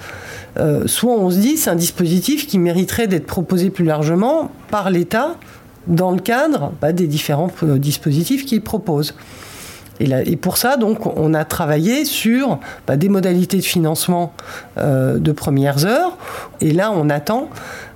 euh, 0.59 0.89
soit 0.89 1.13
on 1.13 1.31
se 1.31 1.37
dit 1.37 1.57
c'est 1.57 1.71
un 1.71 1.77
dispositif 1.77 2.49
qui 2.49 2.59
mériterait 2.59 3.07
d'être 3.07 3.27
proposé 3.27 3.71
plus 3.71 3.85
largement 3.85 4.51
par 4.73 4.91
l'État 4.91 5.37
dans 5.87 6.11
le 6.11 6.19
cadre 6.19 6.73
bah, 6.81 6.93
des 6.93 7.07
différents 7.07 7.53
euh, 7.63 7.79
dispositifs 7.79 8.47
qu'il 8.47 8.63
propose. 8.63 9.15
Et, 10.01 10.37
pour 10.37 10.57
ça, 10.57 10.79
donc, 10.79 11.07
on 11.19 11.35
a 11.35 11.45
travaillé 11.45 12.07
sur 12.07 12.59
bah, 12.87 12.97
des 12.97 13.11
modalités 13.11 13.59
de 13.59 13.63
financement 13.63 14.33
de 14.79 15.33
premières 15.33 15.85
heures. 15.85 16.17
Et 16.63 16.73
là, 16.73 16.91
on 16.91 17.11
attend 17.11 17.51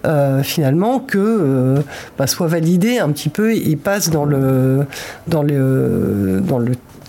euh, 0.04 0.42
finalement 0.42 0.98
que 0.98 1.18
euh, 1.18 1.80
bah, 2.18 2.26
soit 2.26 2.46
validé 2.46 2.98
un 2.98 3.10
petit 3.10 3.30
peu 3.30 3.54
et 3.54 3.76
passe 3.76 4.10
dans 4.10 4.24
le, 4.24 4.86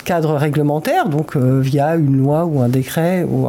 cadre 0.04 0.34
réglementaire, 0.34 1.08
donc 1.08 1.36
euh, 1.36 1.60
via 1.60 1.96
une 1.96 2.16
loi 2.16 2.46
ou 2.46 2.62
un 2.62 2.68
décret 2.68 3.24
ou 3.24 3.48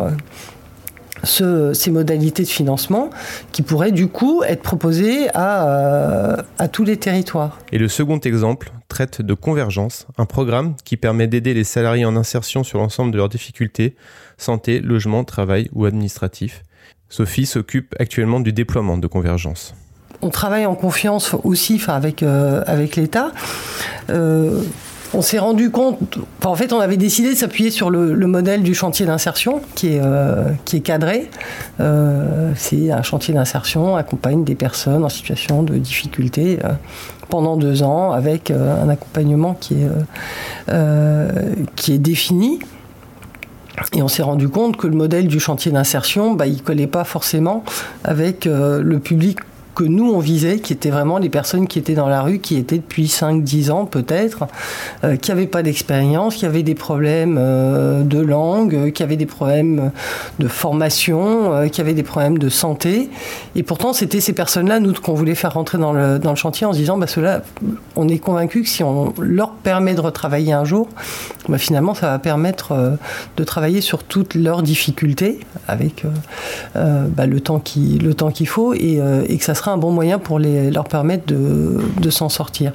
ces 1.23 1.91
modalités 1.91 2.43
de 2.43 2.47
financement 2.47 3.09
qui 3.51 3.61
pourraient 3.61 3.91
du 3.91 4.07
coup 4.07 4.43
être 4.43 4.63
proposées 4.63 5.27
à, 5.33 6.43
tous 6.71 6.83
les 6.83 6.97
territoires. 6.97 7.59
Et 7.71 7.77
le 7.77 7.87
second 7.87 8.19
exemple 8.19 8.71
traite 8.87 9.21
de 9.21 9.33
Convergence, 9.33 10.07
un 10.17 10.25
programme 10.25 10.75
qui 10.83 10.97
permet 10.97 11.27
d'aider 11.27 11.53
les 11.53 11.63
salariés 11.63 12.05
en 12.05 12.15
insertion 12.15 12.63
sur 12.63 12.79
l'ensemble 12.79 13.11
de 13.11 13.17
leurs 13.17 13.29
difficultés, 13.29 13.95
santé, 14.37 14.79
logement, 14.79 15.23
travail 15.23 15.69
ou 15.73 15.85
administratif. 15.85 16.63
Sophie 17.09 17.45
s'occupe 17.45 17.95
actuellement 17.99 18.39
du 18.39 18.51
déploiement 18.51 18.97
de 18.97 19.07
Convergence. 19.07 19.73
On 20.21 20.29
travaille 20.29 20.65
en 20.65 20.75
confiance 20.75 21.35
aussi 21.43 21.81
avec, 21.87 22.23
euh, 22.23 22.63
avec 22.65 22.95
l'État. 22.95 23.31
Euh, 24.09 24.61
on 25.13 25.21
s'est 25.21 25.39
rendu 25.39 25.71
compte, 25.71 26.17
en 26.43 26.55
fait, 26.55 26.73
on 26.73 26.81
avait 26.81 26.97
décidé 26.97 27.29
de 27.29 27.35
s'appuyer 27.35 27.71
sur 27.71 27.89
le, 27.89 28.13
modèle 28.27 28.61
du 28.61 28.73
chantier 28.73 29.05
d'insertion 29.05 29.61
qui 29.73 29.93
est, 29.93 30.01
euh, 30.03 30.51
qui 30.65 30.81
cadré. 30.81 31.29
c'est 32.55 32.91
un 32.91 33.01
chantier 33.03 33.33
d'insertion, 33.33 33.95
accompagne 33.95 34.43
des 34.43 34.55
personnes 34.55 35.05
en 35.05 35.09
situation 35.09 35.63
de 35.63 35.77
difficulté 35.77 36.59
pendant 37.29 37.55
deux 37.55 37.83
ans 37.83 38.11
avec 38.11 38.51
un 38.51 38.89
accompagnement 38.89 39.53
qui 39.53 39.75
est 41.87 41.97
défini. 41.97 42.59
Et 43.93 44.01
on 44.01 44.07
s'est 44.07 44.23
rendu 44.23 44.49
compte 44.49 44.77
que 44.77 44.87
le 44.87 44.95
modèle 44.95 45.27
du 45.27 45.39
chantier 45.39 45.71
d'insertion, 45.71 46.33
bah, 46.33 46.47
il 46.47 46.57
ne 46.57 46.61
collait 46.61 46.87
pas 46.87 47.03
forcément 47.03 47.63
avec 48.03 48.47
euh, 48.47 48.81
le 48.81 48.99
public 48.99 49.39
que 49.77 49.83
nous 49.83 50.11
on 50.11 50.17
visait, 50.17 50.57
qui 50.57 50.73
étaient 50.73 50.89
vraiment 50.89 51.19
les 51.19 51.29
personnes 51.29 51.67
qui 51.67 51.77
étaient 51.77 51.93
dans 51.93 52.09
la 52.09 52.23
rue, 52.23 52.39
qui 52.39 52.57
étaient 52.57 52.77
depuis 52.77 53.05
5-10 53.05 53.69
ans 53.69 53.85
peut-être, 53.85 54.47
euh, 55.03 55.17
qui 55.17 55.29
n'avaient 55.29 55.45
pas 55.45 55.61
d'expérience, 55.61 56.35
qui 56.35 56.47
avaient 56.47 56.63
des 56.63 56.73
problèmes 56.73 57.37
euh, 57.39 58.01
de 58.01 58.17
langue, 58.17 58.91
qui 58.91 59.03
avaient 59.03 59.17
des 59.17 59.27
problèmes 59.27 59.91
de 60.39 60.47
formation, 60.47 61.53
euh, 61.53 61.67
qui 61.67 61.79
avaient 61.79 61.93
des 61.93 62.01
problèmes 62.01 62.39
de 62.39 62.49
santé. 62.49 63.07
Et 63.55 63.61
pourtant, 63.61 63.93
c'était 63.93 64.19
ces 64.19 64.33
personnes-là, 64.33 64.79
nous, 64.79 64.93
qu'on 64.93 65.13
voulait 65.13 65.35
faire 65.35 65.53
rentrer 65.53 65.77
dans 65.77 65.93
le, 65.93 66.19
chantier 66.33 66.65
en 66.65 66.73
se 66.73 66.79
disant, 66.79 66.97
bah, 66.97 67.05
on 67.95 68.07
est 68.07 68.17
convaincu 68.17 68.63
que 68.63 68.69
si 68.69 68.83
on 68.83 69.13
leur 69.19 69.51
permet 69.51 69.93
de 69.93 70.01
retravailler 70.01 70.53
un 70.53 70.65
jour, 70.65 70.89
bah, 71.49 71.59
finalement, 71.59 71.93
ça 71.93 72.09
va 72.09 72.17
permettre 72.17 72.97
de 73.37 73.43
travailler 73.43 73.81
sur 73.81 74.03
toutes 74.03 74.33
leurs 74.33 74.63
difficultés 74.63 75.39
avec 75.67 76.03
bah, 76.73 77.27
le 77.27 77.39
temps 77.41 77.59
qu'il 77.59 78.47
faut 78.47 78.73
et 78.73 79.37
que 79.37 79.43
ça 79.43 79.53
sera 79.53 79.66
un 79.71 79.77
bon 79.77 79.91
moyen 79.91 80.19
pour 80.19 80.39
les, 80.39 80.71
leur 80.71 80.85
permettre 80.85 81.25
de, 81.27 82.09
s'en 82.09 82.29
sortir. 82.29 82.73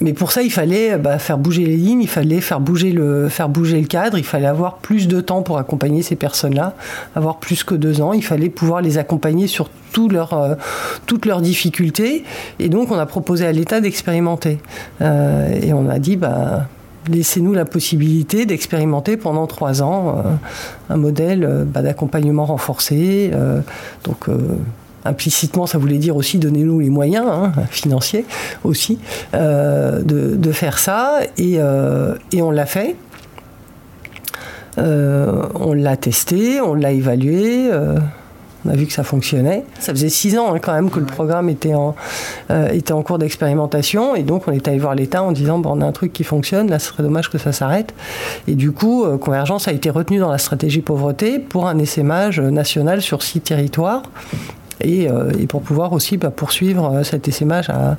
Mais 0.00 0.12
pour 0.12 0.32
ça, 0.32 0.42
il 0.42 0.50
fallait 0.50 0.98
bah, 0.98 1.18
faire 1.18 1.38
bouger 1.38 1.64
les 1.64 1.76
lignes, 1.76 2.02
il 2.02 2.08
fallait 2.08 2.40
faire 2.40 2.60
bouger, 2.60 2.90
le, 2.90 3.28
faire 3.28 3.48
bouger 3.48 3.80
le 3.80 3.86
cadre, 3.86 4.18
il 4.18 4.24
fallait 4.24 4.46
avoir 4.46 4.76
plus 4.76 5.06
de 5.06 5.20
temps 5.20 5.42
pour 5.42 5.56
accompagner 5.58 6.02
ces 6.02 6.16
personnes-là, 6.16 6.74
avoir 7.14 7.38
plus 7.38 7.62
que 7.62 7.74
deux 7.74 8.00
ans, 8.00 8.12
il 8.12 8.24
fallait 8.24 8.50
pouvoir 8.50 8.82
les 8.82 8.98
accompagner 8.98 9.46
sur 9.46 9.68
euh, 9.98 10.54
toutes 11.06 11.26
leurs 11.26 11.40
difficultés. 11.40 12.24
Et 12.58 12.68
donc, 12.68 12.90
on 12.90 12.98
a 12.98 13.06
proposé 13.06 13.46
à 13.46 13.52
l'État 13.52 13.80
d'expérimenter. 13.80 14.58
Euh, 15.00 15.60
et 15.62 15.72
on 15.72 15.88
a 15.88 15.98
dit, 15.98 16.16
bah, 16.16 16.66
laissez-nous 17.08 17.52
la 17.52 17.64
possibilité 17.64 18.46
d'expérimenter 18.46 19.16
pendant 19.16 19.46
trois 19.46 19.82
ans 19.82 20.18
euh, 20.18 20.22
un 20.90 20.96
modèle 20.96 21.44
euh, 21.44 21.64
bah, 21.64 21.82
d'accompagnement 21.82 22.44
renforcé. 22.44 23.30
Euh, 23.32 23.60
donc 24.04 24.28
implicitement, 25.04 25.66
ça 25.66 25.78
voulait 25.78 25.98
dire 25.98 26.16
aussi 26.16 26.38
donnez-nous 26.38 26.80
les 26.80 26.88
moyens 26.88 27.26
hein, 27.28 27.52
financiers 27.70 28.24
aussi 28.64 28.98
de, 29.32 30.52
faire 30.52 30.78
ça. 30.78 31.20
Et, 31.36 31.58
et 32.32 32.42
on 32.42 32.50
l'a 32.50 32.66
fait. 32.66 32.96
on 34.78 35.74
l'a 35.74 35.96
testé, 35.96 36.60
on 36.60 36.74
l'a 36.74 36.92
évalué. 36.92 37.70
On 38.66 38.70
a 38.70 38.76
vu 38.76 38.86
que 38.86 38.92
ça 38.92 39.04
fonctionnait. 39.04 39.64
Ça 39.78 39.92
faisait 39.92 40.08
six 40.08 40.38
ans 40.38 40.54
hein, 40.54 40.58
quand 40.58 40.72
même 40.72 40.90
que 40.90 40.98
le 40.98 41.06
programme 41.06 41.48
était 41.48 41.74
en, 41.74 41.94
euh, 42.50 42.68
était 42.68 42.92
en 42.92 43.02
cours 43.02 43.18
d'expérimentation. 43.18 44.14
Et 44.14 44.22
donc, 44.22 44.48
on 44.48 44.52
est 44.52 44.66
allé 44.68 44.78
voir 44.78 44.94
l'État 44.94 45.22
en 45.22 45.32
disant 45.32 45.58
bon, 45.58 45.78
on 45.78 45.80
a 45.80 45.86
un 45.86 45.92
truc 45.92 46.12
qui 46.12 46.24
fonctionne, 46.24 46.70
là, 46.70 46.78
ce 46.78 46.88
serait 46.88 47.02
dommage 47.02 47.30
que 47.30 47.38
ça 47.38 47.52
s'arrête. 47.52 47.94
Et 48.48 48.54
du 48.54 48.72
coup, 48.72 49.04
euh, 49.04 49.18
Convergence 49.18 49.68
a 49.68 49.72
été 49.72 49.90
retenue 49.90 50.18
dans 50.18 50.30
la 50.30 50.38
stratégie 50.38 50.80
pauvreté 50.80 51.38
pour 51.38 51.66
un 51.66 51.78
essaimage 51.78 52.40
national 52.40 53.02
sur 53.02 53.22
six 53.22 53.40
territoires. 53.40 54.02
Et, 54.80 55.08
euh, 55.08 55.30
et 55.38 55.46
pour 55.46 55.62
pouvoir 55.62 55.92
aussi 55.92 56.16
bah, 56.16 56.30
poursuivre 56.30 57.02
cet 57.04 57.28
essaimage 57.28 57.70
à, 57.70 57.96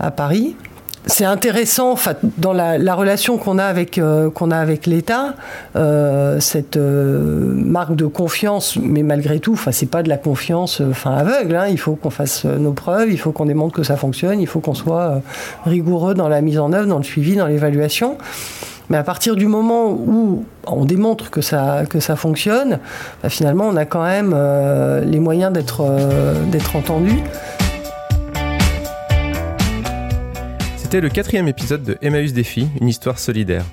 à 0.00 0.10
Paris 0.10 0.56
c'est 1.06 1.24
intéressant 1.24 1.94
dans 2.36 2.52
la, 2.52 2.94
relation 2.94 3.38
qu'on 3.38 3.58
a 3.58 3.64
avec, 3.64 3.96
euh, 3.98 4.28
qu'on 4.28 4.50
a 4.50 4.58
avec 4.58 4.86
l'État, 4.86 5.34
euh, 5.76 6.40
cette 6.40 6.76
euh, 6.76 7.52
marque 7.54 7.94
de 7.94 8.06
confiance, 8.06 8.76
mais 8.76 9.04
malgré 9.04 9.38
tout, 9.38 9.52
enfin, 9.52 9.70
c'est 9.70 9.90
pas 9.90 10.02
de 10.02 10.08
la 10.08 10.16
confiance 10.16 10.80
enfin, 10.80 11.12
aveugle. 11.12 11.54
Hein. 11.54 11.68
il 11.68 11.78
faut 11.78 11.94
qu'on 11.94 12.10
fasse 12.10 12.44
nos 12.44 12.72
preuves, 12.72 13.12
il 13.12 13.18
faut 13.18 13.30
qu'on 13.30 13.46
démontre 13.46 13.74
que 13.74 13.84
ça 13.84 13.96
fonctionne, 13.96 14.40
il 14.40 14.48
faut 14.48 14.58
qu'on 14.58 14.74
soit 14.74 15.22
rigoureux 15.64 16.14
dans 16.14 16.28
la 16.28 16.40
mise 16.40 16.58
en 16.58 16.72
œuvre, 16.72 16.88
dans 16.88 16.98
le 16.98 17.04
suivi, 17.04 17.36
dans 17.36 17.46
l'évaluation. 17.46 18.18
Mais 18.90 18.96
à 18.96 19.04
partir 19.04 19.36
du 19.36 19.46
moment 19.46 19.90
où 19.90 20.44
on 20.66 20.84
démontre 20.84 21.30
que 21.30 21.40
ça, 21.40 21.82
que 21.88 22.00
ça 22.00 22.16
fonctionne, 22.16 22.78
bah, 23.22 23.28
finalement, 23.28 23.68
on 23.68 23.76
a 23.76 23.84
quand 23.84 24.04
même 24.04 24.36
les 25.04 25.20
moyens 25.20 25.52
d'être 25.52 25.84
d'être 26.50 26.74
entendu. 26.74 27.22
C'était 30.86 31.00
le 31.00 31.08
quatrième 31.08 31.48
épisode 31.48 31.82
de 31.82 31.98
Emmaüs 32.00 32.32
Défi, 32.32 32.68
une 32.80 32.86
histoire 32.86 33.18
solidaire. 33.18 33.64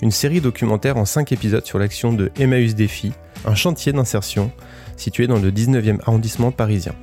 Une 0.00 0.12
série 0.12 0.40
documentaire 0.40 0.96
en 0.96 1.04
cinq 1.04 1.32
épisodes 1.32 1.66
sur 1.66 1.80
l'action 1.80 2.12
de 2.12 2.30
Emmaüs 2.38 2.76
Défi, 2.76 3.10
un 3.44 3.56
chantier 3.56 3.92
d'insertion 3.92 4.52
situé 4.96 5.26
dans 5.26 5.40
le 5.40 5.50
19e 5.50 5.98
arrondissement 6.02 6.52
parisien. 6.52 6.94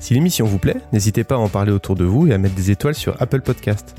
Si 0.00 0.14
l'émission 0.14 0.46
vous 0.46 0.56
plaît, 0.56 0.80
n'hésitez 0.90 1.22
pas 1.22 1.34
à 1.34 1.38
en 1.38 1.50
parler 1.50 1.70
autour 1.70 1.96
de 1.96 2.04
vous 2.04 2.28
et 2.28 2.32
à 2.32 2.38
mettre 2.38 2.54
des 2.54 2.70
étoiles 2.70 2.94
sur 2.94 3.20
Apple 3.20 3.42
Podcast. 3.42 3.94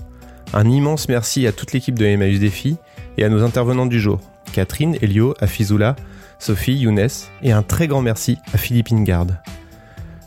Un 0.54 0.68
immense 0.68 1.08
merci 1.08 1.46
à 1.46 1.52
toute 1.52 1.72
l'équipe 1.72 2.00
de 2.00 2.06
Emmaüs 2.06 2.40
Défi 2.40 2.78
et 3.20 3.26
à 3.26 3.30
nos 3.30 3.44
intervenants 3.44 3.86
du 3.86 4.00
jour, 4.00 4.22
Catherine, 4.54 4.98
Elio, 5.04 5.36
Afizoula, 5.40 5.96
Sophie, 6.40 6.78
Younes 6.78 7.10
et 7.44 7.52
un 7.52 7.62
très 7.62 7.88
grand 7.88 8.02
merci 8.02 8.40
à 8.56 8.58
Philippe 8.58 8.92
Ingard. 8.92 9.28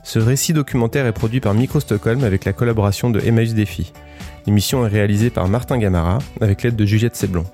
Ce 0.05 0.21
récit 0.21 0.53
documentaire 0.53 1.05
est 1.07 1.13
produit 1.13 1.41
par 1.41 1.53
Micro 1.53 1.81
Stockholm 1.81 2.23
avec 2.23 2.45
la 2.45 2.53
collaboration 2.53 3.11
de 3.11 3.19
Emmaüs 3.19 3.55
Défi. 3.55 3.93
L'émission 4.47 4.87
est 4.87 4.91
réalisée 4.91 5.31
par 5.31 5.49
Martin 5.49 5.79
Gamara 5.79 6.19
avec 6.41 6.63
l'aide 6.63 6.77
de 6.77 6.85
Juliette 6.85 7.17
Seblon. 7.17 7.45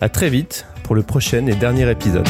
A 0.00 0.08
très 0.08 0.28
vite 0.28 0.66
pour 0.82 0.94
le 0.94 1.02
prochain 1.02 1.46
et 1.46 1.54
dernier 1.54 1.90
épisode. 1.90 2.28